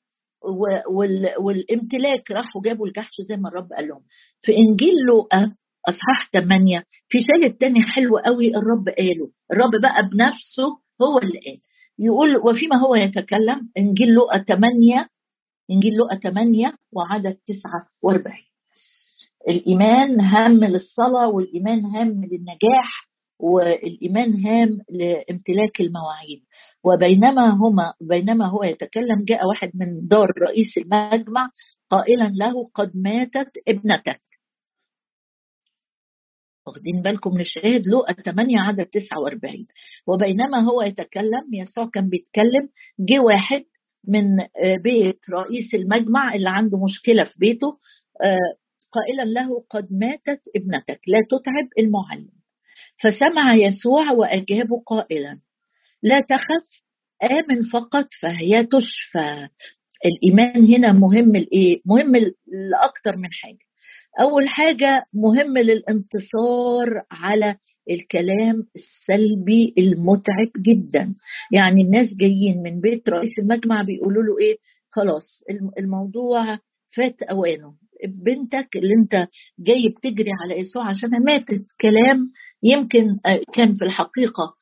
والامتلاك 1.41 2.31
راحوا 2.31 2.63
جابوا 2.65 2.87
الجحش 2.87 3.21
زي 3.29 3.37
ما 3.37 3.49
الرب 3.49 3.73
قال 3.73 3.89
لهم. 3.89 4.03
في 4.43 4.53
إنجيل 4.53 4.95
لوقا 5.07 5.55
أصحاح 5.89 6.31
8 6.33 6.85
في 7.09 7.19
شاهد 7.19 7.55
تاني 7.55 7.83
حلو 7.83 8.17
قوي 8.19 8.49
الرب 8.57 8.89
قاله. 8.99 9.31
الرب 9.53 9.81
بقى 9.83 10.09
بنفسه 10.09 10.69
هو 11.03 11.19
اللي 11.19 11.39
قال. 11.47 11.59
يقول 11.99 12.37
وفيما 12.37 12.77
هو 12.77 12.95
يتكلم 12.95 13.71
إنجيل 13.79 14.09
لوقا 14.09 14.39
8 14.39 15.09
إنجيل 15.71 15.93
لوقا 15.95 16.17
8 16.17 16.73
وعدد 16.93 17.37
49 17.47 18.35
الإيمان 19.49 20.21
هام 20.21 20.65
للصلاة 20.65 21.29
والإيمان 21.29 21.85
هام 21.85 22.09
للنجاح 22.09 23.09
والإيمان 23.41 24.47
هام 24.47 24.79
لامتلاك 24.91 25.81
المواعيد. 25.81 26.43
وبينما 26.85 27.51
هما 27.51 27.93
بينما 28.01 28.47
هو 28.47 28.65
يتكلم 28.65 29.25
جاء 29.25 29.47
واحد 29.49 29.71
من 29.75 30.09
دار 30.09 30.29
رئيس 30.49 30.79
المجمع 30.79 31.49
قائلا 31.91 32.33
له 32.39 32.71
قد 32.75 32.93
ماتت 32.97 33.51
ابنتك. 33.69 34.21
واخدين 36.67 37.03
بالكم 37.03 37.31
من 37.35 37.41
الشاهد 37.41 37.87
لوقا 37.87 38.13
8 38.13 38.59
عدد 38.59 38.87
49 38.87 39.67
وبينما 40.07 40.59
هو 40.71 40.83
يتكلم 40.83 41.45
يسوع 41.53 41.91
كان 41.93 42.09
بيتكلم 42.09 42.69
جه 43.01 43.21
واحد 43.21 43.65
من 44.09 44.41
آه، 44.41 44.77
بيت 44.85 45.21
رئيس 45.31 45.75
المجمع 45.75 46.35
اللي 46.35 46.51
عنده 46.51 46.79
مشكلة 46.85 47.25
في 47.25 47.35
بيته 47.39 47.79
آه، 48.23 48.57
قائلا 48.93 49.31
له 49.31 49.65
قد 49.71 49.89
ماتت 50.01 50.43
ابنتك. 50.57 51.01
لا 51.07 51.19
تتعب 51.31 51.69
المعلم. 51.79 52.44
فسمع 53.03 53.55
يسوع 53.55 54.13
واجابه 54.13 54.83
قائلا 54.87 55.41
لا 56.03 56.21
تخف 56.21 56.85
آمن 57.23 57.63
فقط 57.73 58.09
فهي 58.23 58.65
تشفى. 58.65 59.49
الإيمان 60.07 60.75
هنا 60.75 60.93
مهم 60.93 61.37
لإيه؟ 61.37 61.81
مهم 61.87 62.17
لاكثر 62.71 63.17
من 63.17 63.29
حاجة. 63.33 63.65
أول 64.21 64.49
حاجة 64.49 65.07
مهم 65.15 65.59
للانتصار 65.59 67.03
على 67.11 67.57
الكلام 67.91 68.67
السلبي 68.77 69.75
المتعب 69.79 70.51
جدا. 70.59 71.15
يعني 71.53 71.83
الناس 71.83 72.09
جايين 72.21 72.63
من 72.63 72.81
بيت 72.81 73.09
رئيس 73.09 73.39
المجمع 73.39 73.83
بيقولوا 73.83 74.23
له 74.23 74.39
إيه؟ 74.41 74.57
خلاص 74.91 75.43
الموضوع 75.79 76.59
فات 76.97 77.23
أوانه. 77.23 77.75
بنتك 78.09 78.77
اللي 78.77 78.95
أنت 79.03 79.29
جاي 79.59 79.89
بتجري 79.89 80.31
على 80.43 80.61
يسوع 80.61 80.89
عشانها 80.89 81.19
ماتت 81.19 81.65
كلام 81.81 82.33
يمكن 82.65 83.19
آه، 83.27 83.41
كان 83.55 83.75
في 83.75 83.85
الحقيقة 83.85 84.55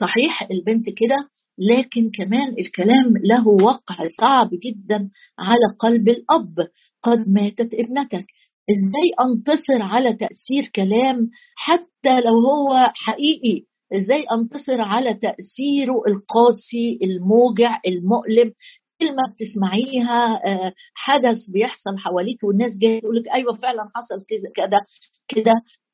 صحيح 0.00 0.42
البنت 0.50 0.86
كده 0.86 1.16
لكن 1.58 2.10
كمان 2.10 2.54
الكلام 2.58 3.16
له 3.24 3.48
وقع 3.48 3.96
صعب 4.20 4.50
جدا 4.52 5.10
على 5.38 5.76
قلب 5.78 6.08
الأب. 6.08 6.54
قد 7.02 7.28
ماتت 7.28 7.74
ابنتك. 7.74 8.26
إزاي 8.70 9.08
أنتصر 9.20 9.82
على 9.82 10.12
تأثير 10.12 10.70
كلام 10.74 11.30
حتى 11.56 12.20
لو 12.20 12.34
هو 12.40 12.92
حقيقي؟ 12.94 13.64
إزاي 13.92 14.24
أنتصر 14.32 14.80
على 14.80 15.14
تأثيره 15.14 16.02
القاسي 16.08 16.98
الموجع 17.02 17.80
المؤلم؟ 17.86 18.52
كلمه 19.00 19.22
بتسمعيها 19.32 20.46
آه، 20.46 20.72
حدث 20.94 21.50
بيحصل 21.52 21.98
حواليك 21.98 22.44
والناس 22.44 22.78
جاية 22.78 23.00
تقول 23.00 23.16
لك 23.16 23.34
أيوه 23.34 23.54
فعلا 23.54 23.90
حصل 23.94 24.24
كده 24.28 24.52
كده 24.56 25.52
آه، 25.52 25.85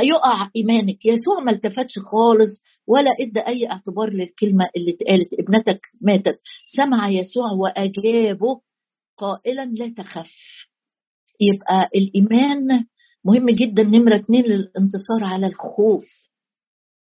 هيقع 0.00 0.50
إيمانك. 0.56 1.06
يسوع 1.06 1.40
ما 1.44 1.50
التفتش 1.50 1.98
خالص 1.98 2.62
ولا 2.86 3.10
إدى 3.20 3.40
أي 3.40 3.70
اعتبار 3.70 4.10
للكلمة 4.10 4.64
اللي 4.76 4.90
اتقالت. 4.90 5.34
ابنتك 5.34 5.80
ماتت. 6.00 6.40
سمع 6.76 7.08
يسوع 7.08 7.52
وأجابه 7.52 8.60
قائلا 9.18 9.64
لا 9.64 9.94
تخف. 9.96 10.30
يبقى 11.40 11.88
الإيمان 11.94 12.84
مهم 13.24 13.50
جدا. 13.50 13.82
نمرة 13.82 14.16
اثنين 14.16 14.44
للانتصار 14.44 15.24
على 15.24 15.46
الخوف. 15.46 16.04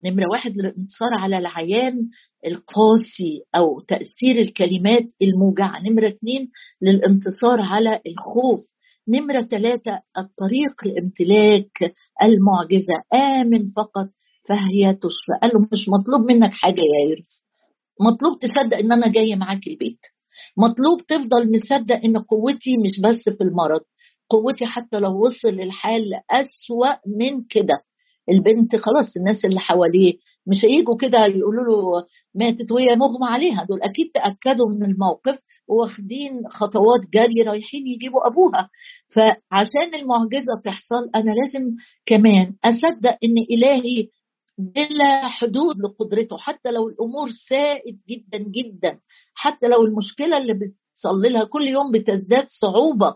نمرة 0.04 0.24
واحد 0.32 0.52
للانتصار 0.56 1.08
على 1.20 1.38
العيان 1.38 2.08
القاسي 2.46 3.42
أو 3.54 3.80
تأثير 3.80 4.40
الكلمات 4.40 5.06
الموجعة. 5.22 5.82
نمرة 5.82 6.08
اثنين 6.08 6.50
للانتصار 6.82 7.60
على 7.60 8.00
الخوف. 8.06 8.77
نمرة 9.08 9.42
ثلاثة 9.42 10.00
الطريق 10.18 10.86
لامتلاك 10.86 11.94
المعجزة. 12.22 12.94
آمن 13.14 13.68
فقط 13.68 14.08
فهي 14.48 14.94
تشفى 14.94 15.32
قال 15.42 15.50
له 15.54 15.68
مش 15.72 15.88
مطلوب 15.88 16.30
منك 16.30 16.50
حاجة 16.52 16.80
يا 16.80 17.10
يرس 17.10 17.44
مطلوب 18.00 18.38
تصدق 18.38 18.76
إن 18.76 18.92
أنا 18.92 19.12
جاي 19.12 19.36
معاك 19.36 19.66
البيت. 19.66 20.00
مطلوب 20.56 21.06
تفضل 21.08 21.52
مصدق 21.52 22.00
إن 22.04 22.18
قوتي 22.18 22.76
مش 22.84 23.00
بس 23.00 23.34
في 23.38 23.44
المرض. 23.44 23.80
قوتي 24.30 24.66
حتى 24.66 25.00
لو 25.00 25.26
وصل 25.26 25.48
الحال 25.60 26.04
أسوأ 26.30 26.96
من 27.18 27.44
كده. 27.50 27.82
البنت 28.30 28.76
خلاص 28.76 29.16
الناس 29.16 29.44
اللي 29.44 29.60
حواليه 29.60 30.14
مش 30.46 30.64
هيجوا 30.64 30.96
كده 30.96 31.18
يقولوا 31.26 31.64
له 31.64 32.06
ماتت 32.34 32.72
وهي 32.72 32.96
مغمى 32.96 33.26
عليها. 33.34 33.64
دول 33.68 33.82
أكيد 33.82 34.10
تأكدوا 34.14 34.68
من 34.70 34.84
الموقف 34.84 35.38
واخدين 35.68 36.40
خطوات 36.50 37.00
جري 37.14 37.42
رايحين 37.46 37.86
يجيبوا 37.86 38.26
أبوها. 38.26 38.68
فعشان 39.14 39.94
المعجزة 39.94 40.60
تحصل 40.64 41.10
أنا 41.14 41.30
لازم 41.30 41.70
كمان 42.06 42.54
أصدق 42.64 43.18
إن 43.24 43.34
إلهي 43.50 44.08
بلا 44.58 45.28
حدود 45.28 45.74
لقدرته. 45.84 46.36
حتى 46.38 46.70
لو 46.70 46.88
الأمور 46.88 47.28
سائد 47.48 47.98
جدا 48.08 48.38
جدا 48.38 48.98
حتى 49.34 49.66
لو 49.68 49.84
المشكلة 49.84 50.38
اللي 50.38 50.54
بتصلي 50.54 51.28
لها 51.28 51.44
كل 51.44 51.68
يوم 51.68 51.92
بتزداد 51.92 52.46
صعوبة 52.60 53.14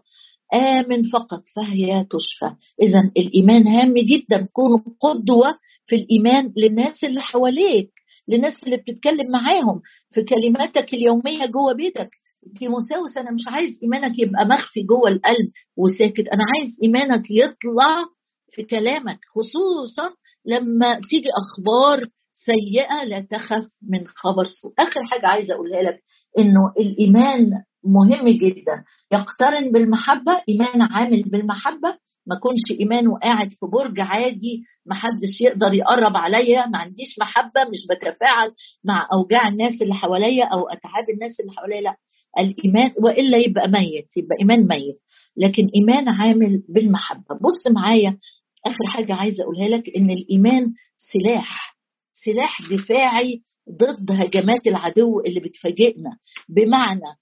آمن 0.55 1.03
فقط 1.12 1.43
فهي 1.57 2.05
تشفى. 2.11 2.55
إذا 2.83 3.11
الإيمان 3.17 3.67
هام 3.67 3.95
جدا. 3.95 4.49
كون 4.53 4.83
قدوة 5.01 5.59
في 5.87 5.97
الإيمان 5.97 6.53
للناس 6.57 7.05
اللي 7.05 7.21
حواليك 7.21 7.91
للناس 8.29 8.55
اللي 8.65 8.77
بتتكلم 8.77 9.31
معاهم. 9.33 9.81
في 10.15 10.23
كلماتك 10.23 10.95
اليومية 10.95 11.47
جوه 11.47 11.73
بيتك. 11.73 12.11
تيموساوس 12.59 13.17
أنا 13.17 13.31
مش 13.31 13.43
عايز 13.49 13.79
إيمانك 13.83 14.19
يبقى 14.19 14.47
مخفي 14.47 14.83
جوه 14.83 15.09
القلب 15.09 15.51
وساكت. 15.77 16.29
أنا 16.29 16.43
عايز 16.57 16.79
إيمانك 16.83 17.31
يطلع 17.31 18.05
في 18.53 18.62
كلامك 18.62 19.19
خصوصا 19.35 20.15
لما 20.47 21.01
تيجي 21.11 21.29
أخبار 21.43 22.01
سيئة 22.33 23.05
لا 23.05 23.21
تخف 23.21 23.67
من 23.91 24.07
خبر 24.07 24.45
سوء. 24.62 24.73
آخر 24.79 25.01
حاجة 25.11 25.27
عايزة 25.27 25.55
أقولها 25.55 25.83
لك 25.83 26.01
إنه 26.38 26.73
الإيمان 26.81 27.51
مهم 27.85 28.29
جدا. 28.29 28.85
يقترن 29.12 29.73
بالمحبة 29.73 30.40
إيمان 30.49 30.83
عامل 30.83 31.23
بالمحبة. 31.23 31.95
ما 32.27 32.37
كنش 32.42 32.81
ايمان 32.81 33.09
وقاعد 33.09 33.49
في 33.51 33.66
برج 33.73 34.01
عادي 34.01 34.62
ما 34.87 34.95
حدش 34.95 35.40
يقدر 35.40 35.75
يقرب 35.75 36.16
عليا 36.16 36.66
ما 36.66 36.79
عنديش 36.79 37.18
محبة 37.21 37.64
مش 37.71 37.79
بتفاعل 37.90 38.53
مع 38.85 39.09
أوجاع 39.12 39.49
الناس 39.49 39.83
اللي 39.83 39.95
حواليا 39.95 40.45
أو 40.45 40.68
أتعاب 40.68 41.11
الناس 41.14 41.40
اللي 41.40 41.53
حواليا 41.53 41.81
لا. 41.81 41.97
الإيمان 42.38 42.90
وإلا 43.05 43.38
يبقى 43.38 43.68
ميت 43.68 44.16
يبقى 44.16 44.37
إيمان 44.40 44.66
ميت. 44.68 44.99
لكن 45.37 45.71
إيمان 45.77 46.09
عامل 46.09 46.62
بالمحبة. 46.68 47.35
بص 47.35 47.73
معايا 47.75 48.18
آخر 48.66 48.87
حاجة 48.87 49.14
عايزة 49.14 49.42
أقولها 49.45 49.68
لك 49.68 49.97
إن 49.97 50.11
الإيمان 50.11 50.73
سلاح. 51.12 51.77
سلاح 52.25 52.59
دفاعي 52.71 53.40
ضد 53.71 54.11
هجمات 54.11 54.66
العدو 54.66 55.21
اللي 55.21 55.40
بتفاجئنا. 55.40 56.11
بمعنى 56.49 57.16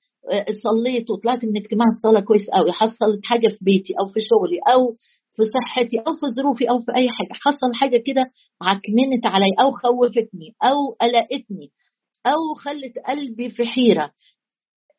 صليت 0.62 1.10
وطلعت 1.10 1.44
من 1.44 1.56
اجتماع 1.56 1.86
الصلاة 1.96 2.20
كويس 2.20 2.50
قوي 2.50 2.72
حصلت 2.72 3.24
حاجة 3.24 3.48
في 3.48 3.64
بيتي 3.64 3.94
أو 4.00 4.08
في 4.08 4.20
شغلي 4.20 4.58
أو 4.74 4.96
في 5.36 5.42
صحتي 5.42 5.98
أو 5.98 6.14
في 6.14 6.26
ظروفي 6.36 6.70
أو 6.70 6.80
في 6.80 6.92
أي 6.96 7.08
حاجة 7.10 7.32
حصل 7.32 7.74
حاجة 7.74 8.02
كده 8.06 8.30
عكننت 8.62 9.26
علي 9.26 9.46
أو 9.60 9.72
خوفتني 9.72 10.54
أو 10.62 10.92
قلقتني 11.00 11.70
أو 12.26 12.54
خلت 12.54 12.98
قلبي 13.08 13.50
في 13.50 13.66
حيرة. 13.66 14.12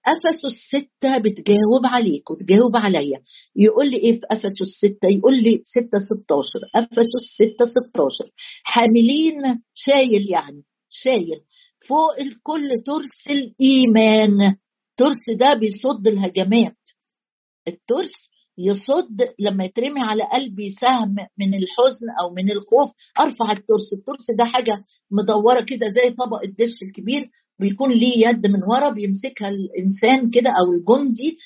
افسس 0.05 0.45
الستة 0.45 1.17
بتجاوب 1.17 1.85
عليك 1.85 2.31
وتجاوب 2.31 2.75
عليا. 2.75 3.21
يقول 3.55 3.91
لي 3.91 3.97
إيه 3.97 4.19
في 4.19 4.25
افسس 4.31 4.61
الستة؟ 4.61 5.07
يقول 5.09 5.43
لي 5.43 5.61
ستة 5.65 5.99
16 5.99 6.49
افسس 6.75 7.23
ستة 7.35 7.65
16 7.91 8.31
حاملين 8.63 9.61
شايل 9.73 10.29
يعني 10.29 10.63
شايل 10.89 11.41
فوق 11.87 12.19
الكل 12.19 12.69
ترس 12.85 13.27
الايمان 13.29 14.55
ترس 15.01 15.37
ده 15.39 15.53
بيصد 15.53 16.07
الهجمات. 16.07 16.75
الترس 17.67 18.11
يصد 18.57 19.21
لما 19.39 19.63
يترمي 19.65 19.99
على 20.01 20.23
قلبي 20.23 20.69
سهم 20.81 21.15
من 21.39 21.53
الحزن 21.53 22.07
أو 22.21 22.33
من 22.33 22.51
الخوف 22.51 22.89
أرفع 23.19 23.51
الترس. 23.51 23.93
الترس 23.93 24.25
ده 24.37 24.45
حاجة 24.45 24.83
مدورة 25.11 25.61
كده 25.61 25.87
زي 25.87 26.09
طبق 26.09 26.41
الدش 26.43 26.83
الكبير 26.83 27.29
بيكون 27.59 27.91
ليه 27.91 28.27
يد 28.27 28.47
من 28.47 28.63
ورا 28.63 28.89
بيمسكها 28.89 29.49
الإنسان 29.49 30.29
كده 30.29 30.49
أو 30.49 30.71
الجندي 30.73 31.37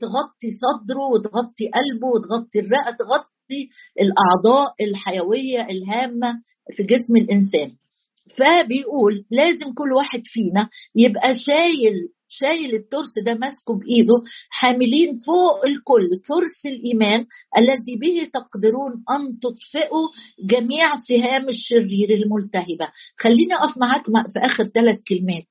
تغطي 0.00 0.48
صدره 0.62 1.02
وتغطي 1.14 1.64
قلبه 1.74 2.06
وتغطي 2.06 2.58
الرئة 2.58 2.90
تغطي 2.98 3.68
الأعضاء 4.00 4.74
الحيوية 4.80 5.62
الهامة 5.70 6.34
في 6.76 6.82
جسم 6.82 7.16
الإنسان. 7.16 7.70
فبيقول 8.38 9.24
لازم 9.30 9.72
كل 9.74 9.92
واحد 9.96 10.20
فينا 10.24 10.68
يبقى 10.96 11.34
شايل 11.38 11.94
شايل 12.40 12.74
الترس 12.74 13.14
ده 13.26 13.34
ماسكه 13.34 13.74
بإيده 13.78 14.14
حاملين 14.50 15.18
فوق 15.26 15.66
الكل 15.66 16.08
ترس 16.28 16.60
الإيمان 16.66 17.26
الذي 17.58 17.94
به 18.00 18.28
تقدرون 18.34 18.92
أن 19.10 19.38
تطفئوا 19.42 20.06
جميع 20.50 20.86
سهام 21.08 21.48
الشرير 21.48 22.08
الملتهبة. 22.10 22.88
خليني 23.18 23.54
أقف 23.54 23.78
معاك 23.78 24.02
في 24.32 24.38
آخر 24.38 24.64
ثلاث 24.64 24.98
كلمات. 25.08 25.44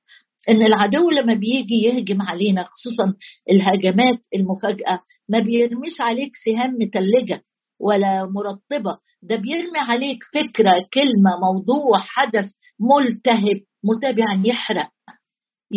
إن 0.48 0.62
العدو 0.62 1.10
لما 1.10 1.34
بيجي 1.34 1.74
يهجم 1.84 2.22
علينا 2.22 2.62
خصوصا 2.64 3.14
الهجمات 3.50 4.18
المفاجأة 4.34 5.00
ما 5.28 5.38
بيرميش 5.38 6.00
عليك 6.00 6.32
سهام 6.44 6.70
متلجة 6.80 7.42
ولا 7.80 8.24
مرطبة. 8.26 8.98
ده 9.22 9.36
بيرمي 9.36 9.78
عليك 9.78 10.18
فكرة 10.34 10.72
كلمة 10.94 11.30
موضوع 11.42 11.98
حدث 11.98 12.44
ملتهب 12.80 14.18
يعني 14.18 14.48
يحرق. 14.48 14.88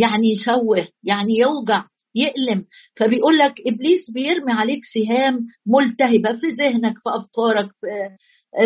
يعني 0.01 0.27
يشوه 0.31 0.87
يعني 1.03 1.37
يوجع 1.37 1.83
يألم. 2.15 2.65
فبيقول 2.95 3.37
لك 3.37 3.53
إبليس 3.67 4.11
بيرمي 4.13 4.51
عليك 4.53 4.79
سهام 4.93 5.39
ملتهبة 5.65 6.39
في 6.39 6.47
ذهنك 6.47 6.93
في 6.93 7.09
أفكارك 7.15 7.69
في 7.81 7.87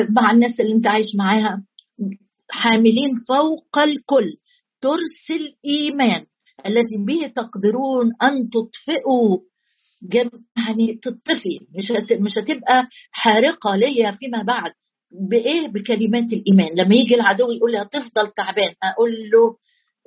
مع 0.09 0.31
الناس 0.31 0.59
اللي 0.59 0.73
أنت 0.73 0.87
عايش 0.87 1.07
معاها. 1.17 1.63
حاملين 2.49 3.15
فوق 3.27 3.77
الكل. 3.79 4.33
ترس 4.81 5.27
الإيمان 5.31 6.25
الذي 6.65 6.97
به 7.07 7.27
تقدرون 7.35 8.11
أن 8.23 8.49
تطفئوا. 8.49 9.37
يعني 10.57 10.99
تطفي. 11.03 11.59
مش 11.77 11.91
مش 12.19 12.37
هتبقى 12.37 12.87
حارقة 13.11 13.75
ليا 13.75 14.11
فيما 14.11 14.43
بعد. 14.43 14.71
بإيه؟ 15.29 15.67
بكلمات 15.67 16.33
الإيمان. 16.33 16.75
لما 16.77 16.95
يجي 16.95 17.15
العدو 17.15 17.51
يقول 17.51 17.71
لي 17.71 17.77
هتفضل 17.81 18.27
تعبان 18.37 18.73
أقول 18.83 19.11
له 19.11 19.55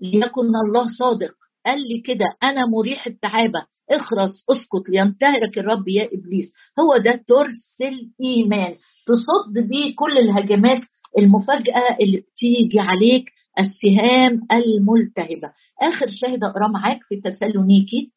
ليكن 0.03 0.53
الله 0.67 0.87
صادق. 0.99 1.35
قال 1.67 1.79
لي 1.79 2.01
كده 2.01 2.25
أنا 2.43 2.61
مريح 2.67 3.07
التعابة. 3.07 3.67
اخرس 3.91 4.45
اسكت. 4.51 4.89
لينتهرك 4.89 5.59
الرب 5.59 5.89
يا 5.89 6.05
إبليس. 6.05 6.53
هو 6.81 6.97
ده 6.97 7.25
ترس 7.27 7.77
الإيمان. 7.81 8.77
تصد 9.07 9.69
بيه 9.69 9.95
كل 9.97 10.19
الهجمات 10.19 10.81
المفاجأة 11.19 11.97
اللي 12.01 12.17
بتيجي 12.17 12.81
عليك 12.81 13.25
السهام 13.59 14.41
الملتهبة. 14.53 15.53
آخر 15.83 16.07
شاهد 16.11 16.45
أقرأ 16.45 16.69
معاك 16.69 16.99
في 17.09 17.21
تسالونيكي. 17.21 18.13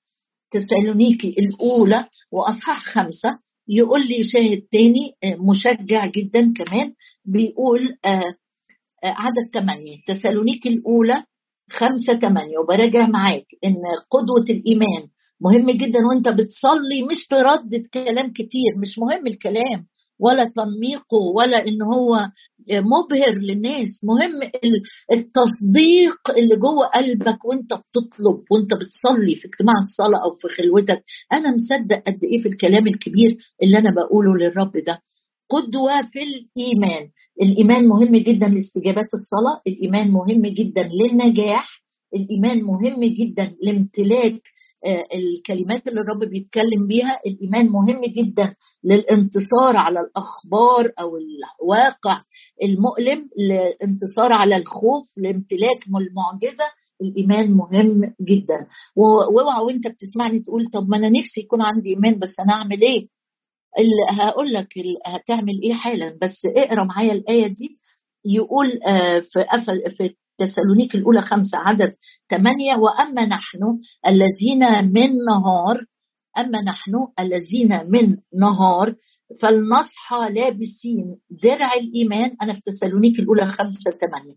تسالونيكي 0.51 1.35
الأولى 1.39 2.05
وأصحاح 2.31 2.85
خمسة. 2.85 3.39
يقول 3.67 4.07
لي 4.07 4.23
شاهد 4.23 4.61
تاني 4.71 5.13
مشجع 5.49 6.05
جدا 6.05 6.53
كمان. 6.53 6.93
بيقول 7.25 7.81
عدد 9.03 9.49
ثمانية. 9.53 9.97
تسالونيكي 10.07 10.69
الأولى 10.69 11.23
خمسة 11.71 12.19
ثمانية 12.19 12.57
وبراجع 12.57 13.07
معاك 13.07 13.45
إن 13.65 13.75
قدوة 14.11 14.45
الإيمان 14.49 15.07
مهم 15.41 15.71
جدا 15.71 15.99
وأنت 16.11 16.27
بتصلي 16.29 17.03
مش 17.11 17.27
تردد 17.29 17.85
كلام 17.93 18.31
كتير 18.33 18.71
مش 18.81 18.99
مهم 18.99 19.27
الكلام 19.27 19.85
ولا 20.19 20.43
تنميقه 20.55 21.17
ولا 21.35 21.67
إن 21.67 21.81
هو 21.81 22.27
مبهر 22.71 23.33
للناس. 23.37 23.87
مهم 24.03 24.39
التصديق 25.11 26.29
اللي 26.37 26.55
جوه 26.55 26.85
قلبك 26.87 27.45
وأنت 27.45 27.73
بتطلب 27.73 28.43
وأنت 28.51 28.73
بتصلي 28.73 29.35
في 29.35 29.47
اجتماع 29.47 29.73
الصلاة 29.85 30.19
أو 30.25 30.35
في 30.35 30.47
خلوتك. 30.47 31.03
أنا 31.33 31.51
مصدق 31.55 32.03
قد 32.07 32.19
إيه 32.23 32.41
في 32.41 32.47
الكلام 32.49 32.87
الكبير 32.87 33.37
اللي 33.63 33.77
أنا 33.77 33.91
بقوله 33.95 34.35
للرب 34.37 34.77
ده. 34.77 34.99
قدوة 35.49 36.01
في 36.11 36.19
الإيمان. 36.23 37.09
الإيمان 37.41 37.87
مهم 37.87 38.15
جدا 38.15 38.47
لاستجابات 38.47 39.07
الصلاة 39.13 39.61
الإيمان 39.67 40.11
مهم 40.11 40.41
جدا 40.41 40.89
للنجاح 41.01 41.81
الإيمان 42.15 42.63
مهم 42.63 43.03
جدا 43.03 43.53
لامتلاك 43.63 44.41
الكلمات 45.15 45.87
اللي 45.87 46.01
الرب 46.01 46.29
بيتكلم 46.29 46.87
بيها 46.87 47.19
الإيمان 47.27 47.65
مهم 47.69 48.01
جدا 48.05 48.55
للانتصار 48.83 49.77
على 49.77 49.99
الأخبار 49.99 50.91
أو 50.99 51.17
الواقع 51.17 52.21
المؤلم 52.63 53.29
للانتصار 53.39 54.33
على 54.33 54.55
الخوف 54.57 55.05
لامتلاك 55.17 55.79
المعجزة. 55.87 56.65
الإيمان 57.01 57.51
مهم 57.51 58.13
جدا. 58.21 58.67
وأوعى 58.95 59.63
وأنت 59.63 59.87
بتسمعني 59.87 60.39
تقول 60.39 60.65
طب 60.73 60.89
ما 60.89 60.97
أنا 60.97 61.09
نفسي 61.09 61.41
يكون 61.41 61.61
عندي 61.61 61.89
إيمان 61.89 62.19
بس 62.19 62.39
أنا 62.39 62.53
أعمل 62.53 62.81
إيه؟ 62.81 63.07
هقول 64.11 64.53
لك 64.53 64.67
هتعمل 65.05 65.61
إيه 65.63 65.73
حالا. 65.73 66.17
بس 66.21 66.41
اقرأ 66.57 66.83
معايا 66.83 67.13
الآية 67.13 67.47
دي. 67.47 67.79
يقول 68.25 68.71
في 69.23 69.45
في 69.97 70.15
تسالونيك 70.37 70.95
الأولى 70.95 71.21
خمسة 71.21 71.57
عدد 71.57 71.93
ثمانية 72.29 72.75
وأما 72.75 73.25
نحن 73.25 73.59
الذين 74.07 74.91
من 74.93 75.15
نهار 75.29 75.85
أما 76.37 76.61
نحن 76.61 76.91
الذين 77.19 77.91
من 77.91 78.17
نهار 78.39 78.95
فلنصحى 79.41 80.29
لابسين 80.33 81.17
درع 81.43 81.73
الإيمان. 81.73 82.35
أنا 82.41 82.53
في 82.53 82.61
تسالونيك 82.65 83.19
الأولى 83.19 83.45
خمسة 83.45 83.91
ثمانية 83.91 84.35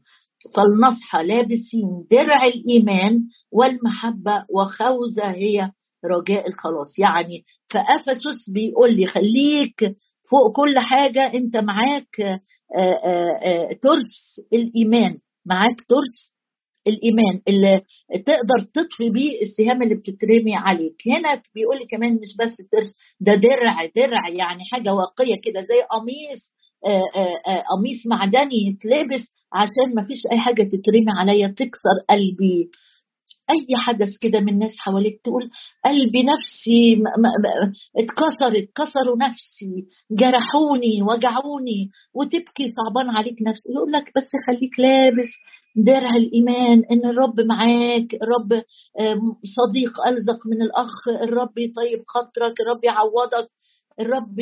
فلنصحى 0.54 1.22
لابسين 1.26 2.06
درع 2.10 2.44
الإيمان 2.46 3.20
والمحبة 3.52 4.44
وخوذة 4.56 5.30
هي 5.30 5.70
رجاء 6.04 6.48
الخلاص. 6.48 6.98
يعني 6.98 7.44
فأفسس 7.70 8.50
بيقول 8.54 8.96
لي 8.96 9.06
خليك 9.06 9.96
فوق 10.30 10.56
كل 10.56 10.78
حاجة 10.78 11.32
أنت 11.34 11.56
معاك 11.56 12.20
آآ 12.20 12.40
آآ 12.76 13.72
ترس 13.82 14.40
الإيمان 14.52 15.18
معاك 15.46 15.76
ترس 15.88 16.30
الإيمان 16.86 17.40
اللي 17.48 17.80
تقدر 18.26 18.60
تطفي 18.74 19.10
بيه 19.10 19.42
السهام 19.42 19.82
اللي 19.82 19.94
بتترمي 19.94 20.56
عليك. 20.56 20.96
هنا 21.06 21.42
بيقول 21.54 21.78
لي 21.78 21.86
كمان 21.86 22.12
مش 22.14 22.36
بس 22.40 22.56
ترس 22.72 22.94
ده 23.20 23.34
درع 23.34 23.84
درع 23.96 24.28
يعني 24.28 24.62
حاجة 24.72 24.94
واقية 24.94 25.40
كده 25.44 25.62
زي 25.62 25.80
قميص 25.90 26.50
قميص 27.70 28.06
معدني 28.06 28.56
يتلبس 28.68 29.26
عشان 29.52 29.94
ما 29.94 30.06
فيش 30.06 30.22
أي 30.32 30.38
حاجة 30.38 30.62
تترمي 30.62 31.10
عليا 31.18 31.48
تكسر 31.48 31.96
قلبي. 32.10 32.70
أي 33.50 33.76
حدث 33.76 34.16
كده 34.20 34.40
من 34.40 34.48
الناس 34.48 34.72
حواليك 34.78 35.20
تقول 35.24 35.50
قلبي 35.84 36.22
نفسي 36.22 37.02
اتكسرت 37.96 38.68
كسروا 38.76 39.16
نفسي 39.16 39.86
جرحوني 40.10 41.02
وجعوني 41.02 41.90
وتبكي 42.14 42.72
صعبان 42.76 43.10
عليك 43.10 43.36
نفسي. 43.46 43.72
يقول 43.72 43.92
لك 43.92 44.12
بس 44.16 44.28
خليك 44.46 44.78
لابس 44.78 45.28
درع 45.76 46.16
الإيمان 46.16 46.82
إن 46.90 47.10
الرب 47.10 47.40
معاك 47.40 48.14
الرب 48.22 48.62
صديق 49.56 50.06
ألزق 50.06 50.46
من 50.46 50.62
الأخ 50.62 51.08
الرب 51.08 51.58
يطيب 51.58 52.02
خاطرك 52.08 52.60
الرب 52.60 52.84
يعوضك. 52.84 53.48
الرب 54.00 54.36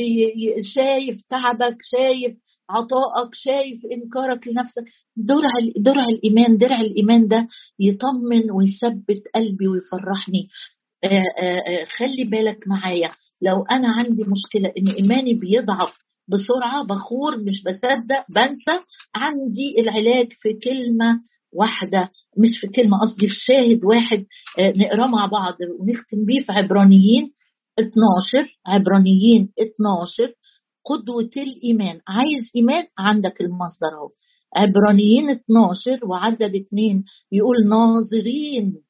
شايف 0.74 1.22
تعبك 1.30 1.76
شايف 1.82 2.36
عطائك 2.70 3.34
شايف 3.34 3.80
إنكارك 3.92 4.48
لنفسك. 4.48 4.84
درع 5.16 5.50
درع 5.76 6.04
الإيمان 6.04 6.58
درع 6.58 6.80
الإيمان 6.80 7.28
ده 7.28 7.46
يطمن 7.80 8.50
ويثبت 8.50 9.22
قلبي 9.34 9.68
ويفرحني. 9.68 10.48
آآ 11.04 11.22
آآ 11.38 11.84
خلي 11.98 12.24
بالك 12.24 12.68
معايا. 12.68 13.10
لو 13.42 13.62
أنا 13.70 13.88
عندي 13.88 14.24
مشكلة 14.24 14.72
إن 14.78 14.88
إيماني 14.88 15.34
بيضعف 15.34 15.98
بسرعة 16.28 16.84
بخور 16.84 17.36
مش 17.36 17.62
بصدق 17.62 18.24
بنسى 18.34 18.80
عندي 19.14 19.74
العلاج 19.78 20.32
في 20.32 20.48
كلمة 20.64 21.20
واحدة. 21.52 22.10
مش 22.38 22.58
في 22.60 22.66
كلمة 22.66 23.00
قصدي 23.00 23.28
في 23.28 23.34
شاهد 23.36 23.84
واحد 23.84 24.24
نقراه 24.60 25.06
مع 25.06 25.26
بعض 25.26 25.54
ونختم 25.80 26.24
بيه 26.26 26.46
في 26.46 26.52
عبرانيين. 26.52 27.30
12 27.78 28.58
عبرانيين 28.66 29.52
12 29.60 30.34
قدوة 30.84 31.30
الإيمان. 31.36 32.00
عايز 32.08 32.50
إيمان؟ 32.56 32.84
عندك 32.98 33.40
المصدر 33.40 33.88
أهو. 33.98 34.10
عبرانيين 34.56 35.30
12 35.30 36.06
وعدد 36.06 36.54
اثنين 36.56 37.04
يقول 37.32 37.56
ناظرين. 37.68 38.82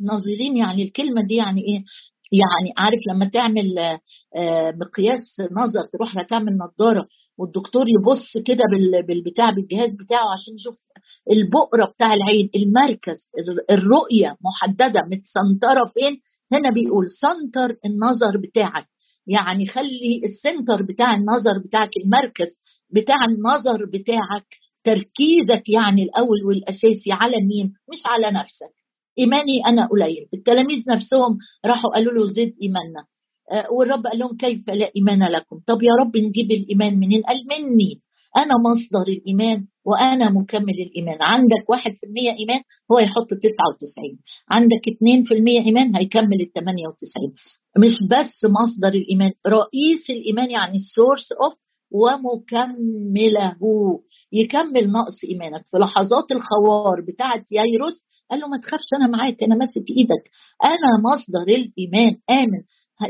ناظرين 0.00 0.56
يعني 0.56 0.82
الكلمة 0.82 1.26
دي 1.28 1.34
يعني 1.34 1.60
إيه؟ 1.60 1.84
يعني 2.42 2.70
عارف 2.78 3.00
لما 3.10 3.24
تعمل 3.28 3.74
مقياس 4.80 5.40
نظر 5.52 5.84
تروح 5.92 6.22
تعمل 6.22 6.52
نظاره 6.58 7.06
والدكتور 7.38 7.84
يبص 7.88 8.32
كده 8.46 8.64
بالبتاع 9.08 9.50
بالجهاز 9.50 9.90
بتاعه 9.90 10.26
عشان 10.34 10.54
يشوف 10.54 10.74
البؤرة 11.30 11.84
بتاع 11.94 12.14
العين 12.14 12.50
المركز 12.56 13.16
الرؤية 13.70 14.36
محددة 14.44 15.00
متسنترة 15.12 15.92
فين؟ 15.94 16.20
هنا 16.52 16.70
بيقول 16.70 17.04
center 17.08 17.76
النظر 17.86 18.36
بتاعك. 18.48 18.86
يعني 19.26 19.66
خلي 19.66 20.20
ال 20.24 20.32
center 20.32 20.82
بتاع 20.82 21.14
النظر 21.14 21.58
بتاعك 21.66 21.90
المركز 22.04 22.50
بتاع 22.90 23.16
النظر 23.24 23.84
بتاعك 23.84 24.46
تركيزك 24.84 25.68
يعني 25.68 26.02
الأول 26.02 26.44
والأساسي 26.46 27.12
على 27.12 27.36
مين؟ 27.36 27.66
مش 27.92 28.02
على 28.06 28.38
نفسك. 28.38 28.83
إيماني 29.18 29.66
أنا 29.66 29.86
قليل. 29.86 30.28
التلاميذ 30.34 30.82
نفسهم 30.88 31.38
راحوا 31.66 31.90
قالوا 31.94 32.12
له 32.12 32.24
زد 32.26 32.52
إيماننا. 32.62 33.04
والرب 33.70 34.06
قال 34.06 34.18
لهم 34.18 34.36
كيف 34.36 34.70
لا 34.70 34.90
إيمان 34.96 35.22
لكم؟ 35.22 35.60
طب 35.66 35.82
يا 35.82 35.90
رب 36.00 36.16
نجيب 36.16 36.50
الإيمان 36.50 36.98
منين؟ 36.98 37.22
قال 37.22 37.38
مني. 37.50 38.00
أنا 38.36 38.54
مصدر 38.66 39.12
الإيمان 39.12 39.66
وأنا 39.86 40.30
مكمل 40.30 40.74
الإيمان. 40.86 41.18
عندك 41.20 41.70
1% 41.70 42.38
إيمان 42.38 42.60
هو 42.92 42.98
يحط 42.98 43.28
99 43.28 44.18
عندك 44.50 44.88
2% 44.88 45.66
إيمان 45.66 45.96
هيكمل 45.96 46.40
ال 46.40 46.52
98 46.52 47.32
مش 47.78 47.98
بس 48.10 48.44
مصدر 48.44 48.88
الإيمان 48.98 49.32
رئيس 49.46 50.10
الإيمان 50.10 50.50
يعني 50.50 50.74
ال 50.74 50.82
source 50.82 51.28
of 51.32 51.54
ومكمله. 51.92 53.56
يكمل 54.32 54.92
نقص 54.92 55.24
إيمانك. 55.30 55.62
في 55.70 55.76
لحظات 55.78 56.32
الخوار 56.32 57.00
بتاعه 57.08 57.44
يايروس 57.52 58.04
قال 58.34 58.40
له 58.42 58.48
ما 58.48 58.58
تخافش 58.58 58.90
أنا 58.96 59.06
معاك 59.06 59.42
أنا 59.42 59.54
ماسك 59.54 59.86
إيدك. 59.98 60.24
أنا 60.64 60.90
مصدر 61.08 61.46
الإيمان. 61.54 62.16
آمن. 62.30 62.62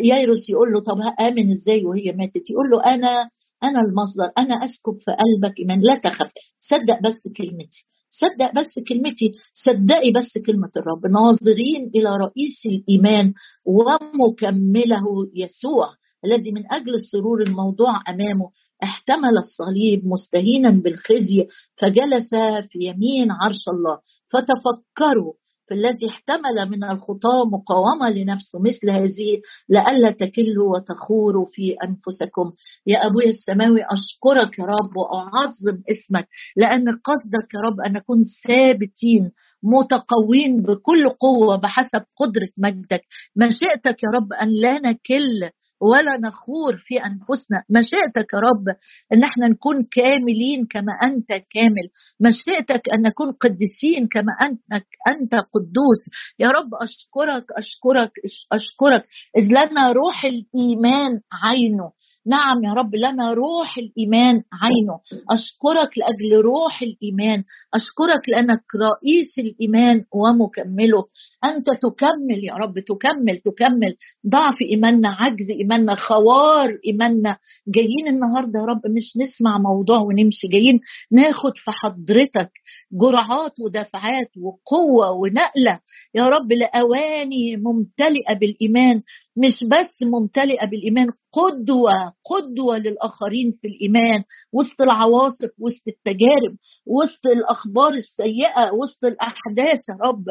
يايروس 0.05 0.51
يقول 0.51 0.73
له 0.73 0.81
طب 0.81 0.99
آمن 1.21 1.51
إزاي 1.51 1.85
وهي 1.85 2.13
ماتت؟ 2.13 2.51
يقول 2.51 2.71
له 2.73 2.95
أنا 2.95 3.31
أنا 3.63 3.79
المصدر 3.81 4.29
أنا 4.39 4.55
أسكب 4.65 4.97
في 5.05 5.11
قلبك 5.23 5.59
إيمان. 5.59 5.81
لا 5.81 5.95
تخف 6.05 6.31
صدق 6.61 6.99
بس 7.05 7.23
كلمتي. 7.37 7.81
صدق 8.11 8.51
بس 8.61 8.73
كلمتي. 8.89 9.33
صدقي 9.65 10.11
بس 10.13 10.33
كلمة 10.47 10.71
الرب. 10.77 11.07
ناظرين 11.13 11.91
إلى 11.95 12.11
رئيس 12.17 12.59
الإيمان 12.67 13.33
ومكمله 13.67 15.05
يسوع 15.35 15.89
الذي 16.25 16.53
من 16.53 16.73
أجل 16.73 16.95
السرور 16.95 17.43
الموضوع 17.43 17.91
أمامه 18.09 18.51
احتمل 18.85 19.39
الصليب 19.39 20.07
مستهينا 20.07 20.71
بالخزي 20.71 21.47
فجلس 21.77 22.31
في 22.71 22.79
يمين 22.81 23.31
عرش 23.31 23.69
الله. 23.69 23.99
فتفكروا 24.33 25.33
في 25.69 25.75
الذي 25.75 26.09
احتمل 26.09 26.71
من 26.71 26.85
الخطاة 26.85 27.45
مقاومة 27.53 28.11
لنفسه 28.11 28.59
مثل 28.61 28.91
هذه 28.91 29.41
لئلا 29.69 30.11
تكلوا 30.11 30.77
وتخوروا 30.77 31.47
في 31.53 31.77
أنفسكم. 31.85 32.53
يا 32.87 33.07
أبوي 33.07 33.31
السماوي 33.31 33.81
أشكرك 33.83 34.59
يا 34.59 34.65
رب 34.65 34.97
وأعظم 34.97 35.83
اسمك 35.91 36.29
لأن 36.57 36.85
قصدك 36.89 37.55
يا 37.55 37.61
رب 37.61 37.81
أن 37.81 37.93
نكون 37.93 38.23
ثابتين 38.47 39.31
متقوين 39.63 40.63
بكل 40.63 41.09
قوة 41.09 41.57
بحسب 41.57 42.03
قدرة 42.17 42.49
مجدك. 42.59 43.03
مشيئتك 43.37 44.03
يا 44.03 44.09
رب 44.15 44.33
أن 44.33 44.49
لا 44.49 44.79
نكل 44.79 45.51
ولا 45.81 46.19
نخور 46.19 46.77
في 46.77 46.99
أنفسنا. 46.99 47.65
مشيئتك 47.71 48.33
يا 48.35 48.39
رب 48.39 48.77
أن 49.13 49.25
إحنا 49.25 49.49
نكون 49.49 49.85
كاملين 49.93 50.67
كما 50.67 50.93
أنت 51.03 51.29
كامل. 51.29 51.87
مشيئتك 52.21 52.83
أن 52.95 53.03
نكون 53.03 53.33
قديسين 53.33 54.09
كما 54.09 54.33
انك 54.43 54.87
أنت 55.09 55.35
قدوس. 55.35 56.03
يا 56.39 56.49
رب 56.49 56.71
اشكرك 56.83 57.45
اشكرك 57.59 58.13
أشكرك. 58.53 59.05
إذ 59.37 59.45
لنا 59.49 59.93
روح 59.93 60.25
الإيمان 60.25 61.21
عينه. 61.33 61.93
نعم 62.27 62.65
يا 62.65 62.73
رب 62.73 62.95
لنا 62.95 63.35
روح 63.35 63.79
الإيمان 63.79 64.35
عينه. 64.35 64.99
أشكرك 65.31 65.99
لأجل 65.99 66.43
روح 66.43 66.83
الإيمان. 66.83 67.45
أشكرك 67.75 68.29
لأنك 68.29 68.63
رئيس 68.81 69.39
الإيمان 69.39 70.05
ومكمله. 70.15 71.05
أنت 71.45 71.67
تكمل 71.83 72.45
يا 72.45 72.55
رب 72.55 72.75
تكمل 72.79 73.39
تكمل. 73.39 73.95
ضعف 74.29 74.55
إيماننا 74.73 75.09
عجز 75.09 75.51
إيماننا 75.61 75.95
خوار 75.95 76.79
إيماننا. 76.87 77.37
جايين 77.69 78.07
النهارده 78.09 78.61
يا 78.61 78.65
رب 78.65 78.83
مش 78.97 79.17
نسمع 79.17 79.59
موضوع 79.59 79.99
ونمشي. 79.99 80.49
جايين 80.49 80.81
ناخد 81.13 81.53
في 81.57 81.71
حضرتك 81.71 82.51
جرعات 82.93 83.53
ودفعات 83.61 84.31
وقوة 84.43 85.11
ونقلة. 85.11 85.81
يا 86.15 86.29
رب 86.29 86.53
لأواني 86.53 87.57
ممتلئة 87.57 88.35
بالإيمان. 88.35 89.03
مش 89.37 89.65
بس 89.65 90.03
ممتلئة 90.03 90.67
بالإيمان 90.67 91.09
قدوة 91.35 92.13
قدوة 92.25 92.79
للآخرين 92.79 93.59
في 93.61 93.69
الإيمان 93.69 94.25
وسط 94.53 94.81
العواصف 94.83 95.51
وسط 95.59 95.89
التجارب 95.89 96.57
وسط 96.87 97.27
الأخبار 97.27 97.93
السيئة 97.93 98.73
وسط 98.73 99.05
الأحداث 99.05 99.81
يا 99.89 99.97
رب 100.09 100.25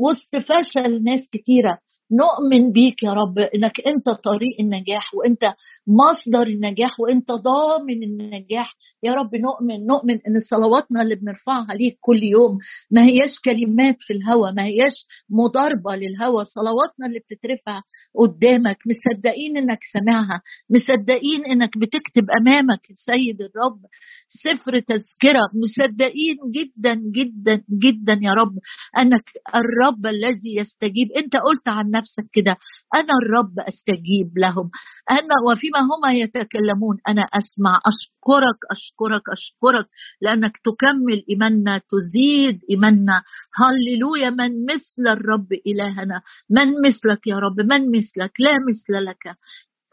وسط 0.00 0.36
فشل 0.36 1.04
ناس 1.04 1.28
كتيرة. 1.32 1.78
نؤمن 2.12 2.72
بيك 2.72 3.02
يا 3.02 3.12
رب 3.12 3.38
إنك 3.38 3.80
أنت 3.86 4.08
طريق 4.08 4.56
النجاح 4.60 5.14
وأنت 5.14 5.54
مصدر 5.86 6.46
النجاح 6.46 7.00
وأنت 7.00 7.32
ضامن 7.32 8.02
النجاح. 8.02 8.74
يا 9.02 9.14
رب 9.14 9.34
نؤمن 9.34 9.86
نؤمن 9.86 10.14
إن 10.14 10.40
صلواتنا 10.50 11.02
اللي 11.02 11.14
بنرفعها 11.14 11.74
ليك 11.74 11.98
كل 12.00 12.22
يوم 12.22 12.58
ما 12.90 13.04
هياش 13.04 13.40
كلمات 13.44 13.96
في 14.00 14.12
الهوى 14.12 14.52
ما 14.52 14.64
هياش 14.64 15.06
مضاربة 15.30 15.96
للهوى 15.96 16.44
صلواتنا 16.44 17.06
اللي 17.06 17.18
بتترفع 17.18 17.80
قدامك 18.18 18.76
مصدقين 18.86 19.56
إنك 19.56 19.78
سامعها 19.92 20.42
مصدقين 20.70 21.44
إنك 21.50 21.70
بتكتب 21.78 22.24
أمامك 22.40 22.80
السيد 22.90 23.40
الرب. 23.42 23.80
سفر 24.28 24.78
تذكرة. 24.78 25.44
مصدقين 25.62 26.36
جدا 26.54 26.94
جدا 26.94 27.62
جدا 27.84 28.18
يا 28.22 28.32
رب 28.32 28.54
أنك 28.98 29.24
الرب 29.54 30.06
الذي 30.06 30.56
يستجيب. 30.56 31.08
أنت 31.16 31.36
قلت 31.36 31.68
عن 31.68 31.90
نفسك 31.90 32.26
كده 32.32 32.56
أنا 32.94 33.12
الرب 33.22 33.54
أستجيب 33.58 34.38
لهم. 34.38 34.70
أنا 35.10 35.34
وفيما 35.48 35.80
هما 35.80 36.12
يتكلمون 36.12 36.96
أنا 37.08 37.22
أسمع 37.22 37.80
أشكرك 37.86 38.58
أشكرك 38.70 39.22
أشكرك 39.32 39.86
لأنك 40.22 40.56
تكمل 40.56 41.24
إيماننا 41.30 41.80
تزيد 41.90 42.60
إيماننا. 42.70 43.22
هللويا 43.54 44.30
من 44.30 44.52
مثل 44.64 45.12
الرب 45.12 45.48
إلهنا؟ 45.66 46.22
من 46.50 46.68
مثلك 46.86 47.26
يا 47.26 47.38
رب؟ 47.38 47.60
من 47.60 47.82
مثلك؟ 47.96 48.32
لا 48.38 48.52
مثل 48.68 49.04
لك. 49.04 49.36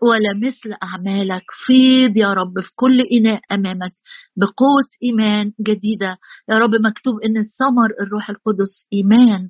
ولا 0.02 0.48
مثل 0.48 0.76
أعمالك. 0.84 1.44
فيض 1.66 2.18
يا 2.18 2.34
رب 2.34 2.60
في 2.62 2.72
كل 2.76 3.02
إناء 3.02 3.42
أمامك 3.52 3.94
بقوة 4.36 4.88
إيمان 5.04 5.52
جديدة. 5.62 6.18
يا 6.50 6.58
رب 6.58 6.76
مكتوب 6.76 7.16
إن 7.22 7.38
الثمر 7.38 7.90
الروح 8.02 8.30
القدس. 8.30 8.88
إيمان. 8.94 9.50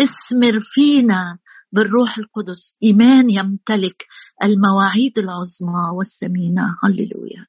اثمر 0.00 0.60
فينا 0.62 1.38
بالروح 1.72 2.18
القدس. 2.18 2.76
إيمان 2.82 3.30
يمتلك 3.30 4.04
المواعيد 4.44 5.18
العظمى 5.18 5.90
والثمينة. 5.98 6.76
هللويا. 6.84 7.46